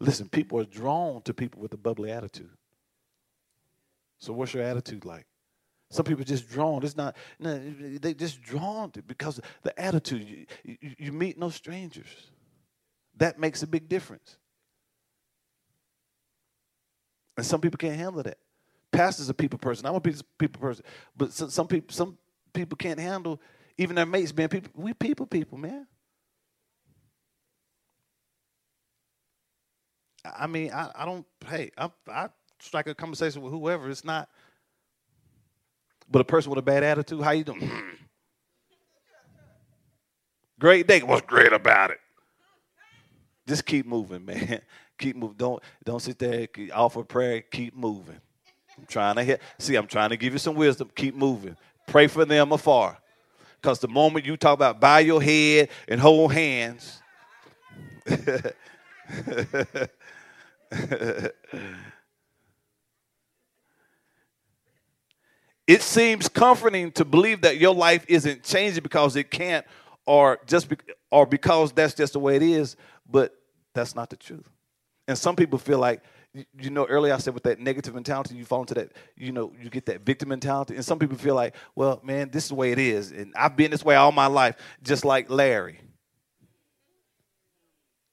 Listen, 0.00 0.28
people 0.28 0.60
are 0.60 0.64
drawn 0.64 1.22
to 1.22 1.32
people 1.32 1.60
with 1.60 1.72
a 1.72 1.76
bubbly 1.76 2.10
attitude. 2.10 2.50
So, 4.18 4.32
what's 4.32 4.54
your 4.54 4.62
attitude 4.62 5.04
like? 5.04 5.26
Some 5.90 6.04
people 6.04 6.24
just 6.24 6.48
drawn. 6.48 6.82
It's 6.82 6.96
not. 6.96 7.16
No, 7.38 7.58
they 7.58 8.14
just 8.14 8.42
drawn 8.42 8.90
to 8.92 9.02
because 9.02 9.40
the 9.62 9.78
attitude. 9.80 10.26
You, 10.28 10.46
you, 10.64 10.94
you 10.98 11.12
meet 11.12 11.38
no 11.38 11.50
strangers. 11.50 12.30
That 13.16 13.38
makes 13.38 13.62
a 13.62 13.66
big 13.66 13.88
difference. 13.88 14.36
And 17.36 17.46
some 17.46 17.60
people 17.60 17.78
can't 17.78 17.96
handle 17.96 18.22
that. 18.22 18.38
Pastor's 18.90 19.28
a 19.28 19.34
people 19.34 19.58
person. 19.58 19.86
I'm 19.86 19.94
a 19.94 20.00
people 20.00 20.60
person. 20.60 20.84
But 21.16 21.32
some 21.32 21.66
people, 21.66 21.94
some 21.94 22.18
people 22.54 22.76
can't 22.76 22.98
handle 22.98 23.40
even 23.76 23.96
their 23.96 24.06
mates 24.06 24.32
being 24.32 24.48
people. 24.48 24.70
We 24.74 24.94
people, 24.94 25.26
people, 25.26 25.58
man. 25.58 25.86
I 30.24 30.46
mean, 30.46 30.72
I, 30.72 30.90
I 30.94 31.04
don't, 31.04 31.26
hey, 31.46 31.70
I, 31.76 31.90
I 32.08 32.28
strike 32.60 32.86
a 32.86 32.94
conversation 32.94 33.42
with 33.42 33.52
whoever. 33.52 33.90
It's 33.90 34.04
not, 34.04 34.28
but 36.10 36.20
a 36.20 36.24
person 36.24 36.50
with 36.50 36.58
a 36.58 36.62
bad 36.62 36.82
attitude, 36.82 37.22
how 37.22 37.32
you 37.32 37.44
doing? 37.44 37.70
great 40.58 40.86
day. 40.86 41.02
What's 41.02 41.26
great 41.26 41.52
about 41.52 41.90
it? 41.90 41.98
Just 43.46 43.66
keep 43.66 43.86
moving, 43.86 44.24
man. 44.24 44.60
Keep 44.98 45.16
moving. 45.16 45.36
Don't 45.36 45.62
don't 45.84 46.00
sit 46.00 46.18
there. 46.18 46.48
Offer 46.72 47.04
prayer. 47.04 47.42
Keep 47.42 47.76
moving. 47.76 48.20
I'm 48.78 48.86
trying 48.86 49.16
to 49.16 49.24
hit. 49.24 49.42
See, 49.58 49.76
I'm 49.76 49.86
trying 49.86 50.10
to 50.10 50.16
give 50.16 50.32
you 50.32 50.38
some 50.38 50.54
wisdom. 50.54 50.90
Keep 50.94 51.16
moving. 51.16 51.56
Pray 51.86 52.06
for 52.06 52.24
them 52.24 52.52
afar. 52.52 52.98
Because 53.60 53.78
the 53.78 53.88
moment 53.88 54.26
you 54.26 54.36
talk 54.36 54.54
about 54.54 54.80
bow 54.80 54.98
your 54.98 55.22
head 55.22 55.68
and 55.88 56.00
hold 56.00 56.32
hands, 56.32 57.00
it 65.66 65.80
seems 65.80 66.28
comforting 66.28 66.92
to 66.92 67.04
believe 67.04 67.40
that 67.42 67.56
your 67.56 67.74
life 67.74 68.04
isn't 68.08 68.42
changing 68.42 68.82
because 68.82 69.16
it 69.16 69.30
can't 69.30 69.64
or 70.06 70.38
just 70.46 70.68
be, 70.68 70.76
or 71.10 71.24
because 71.24 71.72
that's 71.72 71.94
just 71.94 72.12
the 72.12 72.20
way 72.20 72.36
it 72.36 72.42
is, 72.42 72.76
but 73.10 73.34
that's 73.72 73.94
not 73.94 74.10
the 74.10 74.16
truth. 74.16 74.48
And 75.08 75.16
some 75.16 75.36
people 75.36 75.58
feel 75.58 75.78
like 75.78 76.02
you 76.34 76.70
know, 76.70 76.84
earlier 76.86 77.14
I 77.14 77.18
said 77.18 77.34
with 77.34 77.44
that 77.44 77.60
negative 77.60 77.94
mentality, 77.94 78.34
you 78.34 78.44
fall 78.44 78.60
into 78.60 78.74
that, 78.74 78.92
you 79.16 79.30
know, 79.30 79.52
you 79.60 79.70
get 79.70 79.86
that 79.86 80.00
victim 80.00 80.30
mentality. 80.30 80.74
And 80.74 80.84
some 80.84 80.98
people 80.98 81.16
feel 81.16 81.34
like, 81.34 81.54
well, 81.76 82.00
man, 82.02 82.30
this 82.30 82.44
is 82.44 82.48
the 82.48 82.56
way 82.56 82.72
it 82.72 82.78
is. 82.78 83.12
And 83.12 83.32
I've 83.36 83.56
been 83.56 83.70
this 83.70 83.84
way 83.84 83.94
all 83.94 84.10
my 84.10 84.26
life, 84.26 84.56
just 84.82 85.04
like 85.04 85.30
Larry. 85.30 85.80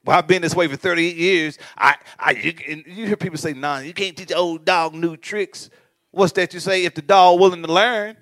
Well, 0.03 0.17
I've 0.17 0.27
been 0.27 0.41
this 0.41 0.55
way 0.55 0.67
for 0.67 0.75
38 0.75 1.15
years. 1.15 1.57
I, 1.77 1.95
I, 2.19 2.31
you, 2.31 2.83
you 2.85 3.07
hear 3.07 3.17
people 3.17 3.37
say, 3.37 3.53
nah, 3.53 3.79
you 3.79 3.93
can't 3.93 4.15
teach 4.15 4.31
old 4.33 4.65
dog 4.65 4.93
new 4.93 5.17
tricks. 5.17 5.69
What's 6.11 6.33
that 6.33 6.53
you 6.53 6.59
say? 6.59 6.85
If 6.85 6.95
the 6.95 7.01
dog 7.01 7.39
willing 7.39 7.63
to 7.63 7.71
learn. 7.71 8.17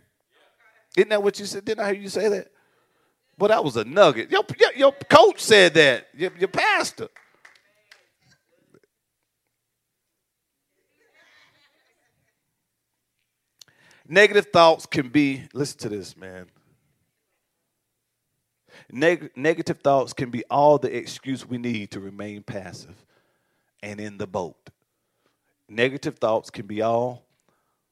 Isn't 0.95 1.09
that 1.09 1.23
what 1.23 1.39
you 1.39 1.45
said? 1.45 1.65
Didn't 1.65 1.83
I 1.83 1.93
hear 1.93 2.01
you 2.01 2.09
say 2.09 2.27
that? 2.29 2.47
Well, 3.37 3.49
that 3.49 3.63
was 3.63 3.77
a 3.77 3.85
nugget. 3.85 4.31
Your, 4.31 4.43
your, 4.59 4.73
your 4.75 4.91
coach 4.91 5.39
said 5.39 5.73
that. 5.75 6.07
Your, 6.13 6.31
your 6.37 6.49
pastor. 6.49 7.07
Negative 14.11 14.47
thoughts 14.47 14.87
can 14.87 15.09
be, 15.09 15.43
listen 15.53 15.77
to 15.81 15.89
this, 15.89 16.17
man. 16.17 16.47
Neg- 18.91 19.29
negative 19.35 19.81
thoughts 19.81 20.13
can 20.13 20.31
be 20.31 20.43
all 20.49 20.79
the 20.79 20.95
excuse 20.97 21.45
we 21.45 21.59
need 21.59 21.91
to 21.91 21.99
remain 21.99 22.41
passive 22.41 23.05
and 23.83 24.01
in 24.01 24.17
the 24.17 24.25
boat. 24.25 24.71
Negative 25.69 26.17
thoughts 26.17 26.49
can 26.49 26.65
be 26.65 26.81
all 26.81 27.23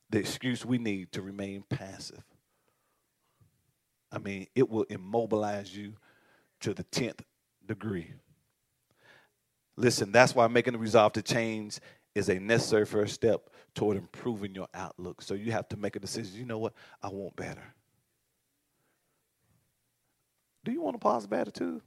the 0.09 0.17
excuse 0.17 0.65
we 0.65 0.79
need 0.79 1.11
to 1.11 1.21
remain 1.21 1.63
passive. 1.69 2.23
I 4.11 4.17
mean, 4.17 4.47
it 4.55 4.67
will 4.67 4.85
immobilize 4.89 5.77
you 5.77 5.93
to 6.61 6.73
the 6.73 6.83
10th 6.85 7.19
degree. 7.63 8.11
Listen, 9.75 10.11
that's 10.11 10.33
why 10.33 10.47
making 10.47 10.73
the 10.73 10.79
resolve 10.79 11.13
to 11.13 11.21
change 11.21 11.79
is 12.15 12.27
a 12.29 12.39
necessary 12.39 12.87
first 12.87 13.13
step 13.13 13.51
toward 13.77 13.95
improving 13.95 14.55
your 14.55 14.67
outlook. 14.73 15.21
So 15.21 15.35
you 15.35 15.51
have 15.51 15.69
to 15.69 15.77
make 15.77 15.95
a 15.95 15.99
decision. 15.99 16.39
You 16.39 16.45
know 16.45 16.57
what? 16.57 16.73
I 17.03 17.09
want 17.09 17.35
better. 17.35 17.75
Do 20.65 20.71
you 20.71 20.81
want 20.81 20.95
a 20.95 20.99
positive 20.99 21.39
attitude? 21.39 21.81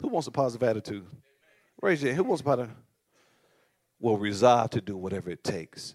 Who 0.00 0.08
wants 0.08 0.26
a 0.28 0.30
positive 0.30 0.66
attitude? 0.66 1.04
Raise 1.82 2.02
your 2.02 2.12
hand. 2.12 2.16
Who 2.16 2.24
wants 2.24 2.40
a 2.40 2.44
positive? 2.44 2.74
Will 4.00 4.16
resolve 4.16 4.70
to 4.70 4.80
do 4.80 4.96
whatever 4.96 5.30
it 5.30 5.44
takes 5.44 5.94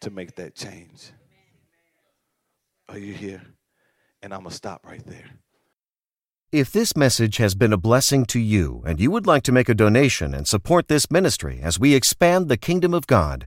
to 0.00 0.10
make 0.10 0.34
that 0.34 0.56
change. 0.56 1.12
Are 2.88 2.98
you 2.98 3.14
here? 3.14 3.42
And 4.22 4.34
I'm 4.34 4.40
going 4.40 4.50
to 4.50 4.56
stop 4.56 4.84
right 4.84 5.06
there. 5.06 5.30
If 6.50 6.72
this 6.72 6.96
message 6.96 7.36
has 7.36 7.54
been 7.54 7.72
a 7.72 7.78
blessing 7.78 8.24
to 8.26 8.40
you 8.40 8.82
and 8.84 8.98
you 9.00 9.12
would 9.12 9.26
like 9.26 9.44
to 9.44 9.52
make 9.52 9.68
a 9.68 9.74
donation 9.74 10.34
and 10.34 10.48
support 10.48 10.88
this 10.88 11.12
ministry 11.12 11.60
as 11.62 11.78
we 11.78 11.94
expand 11.94 12.48
the 12.48 12.56
kingdom 12.56 12.92
of 12.92 13.06
God, 13.06 13.46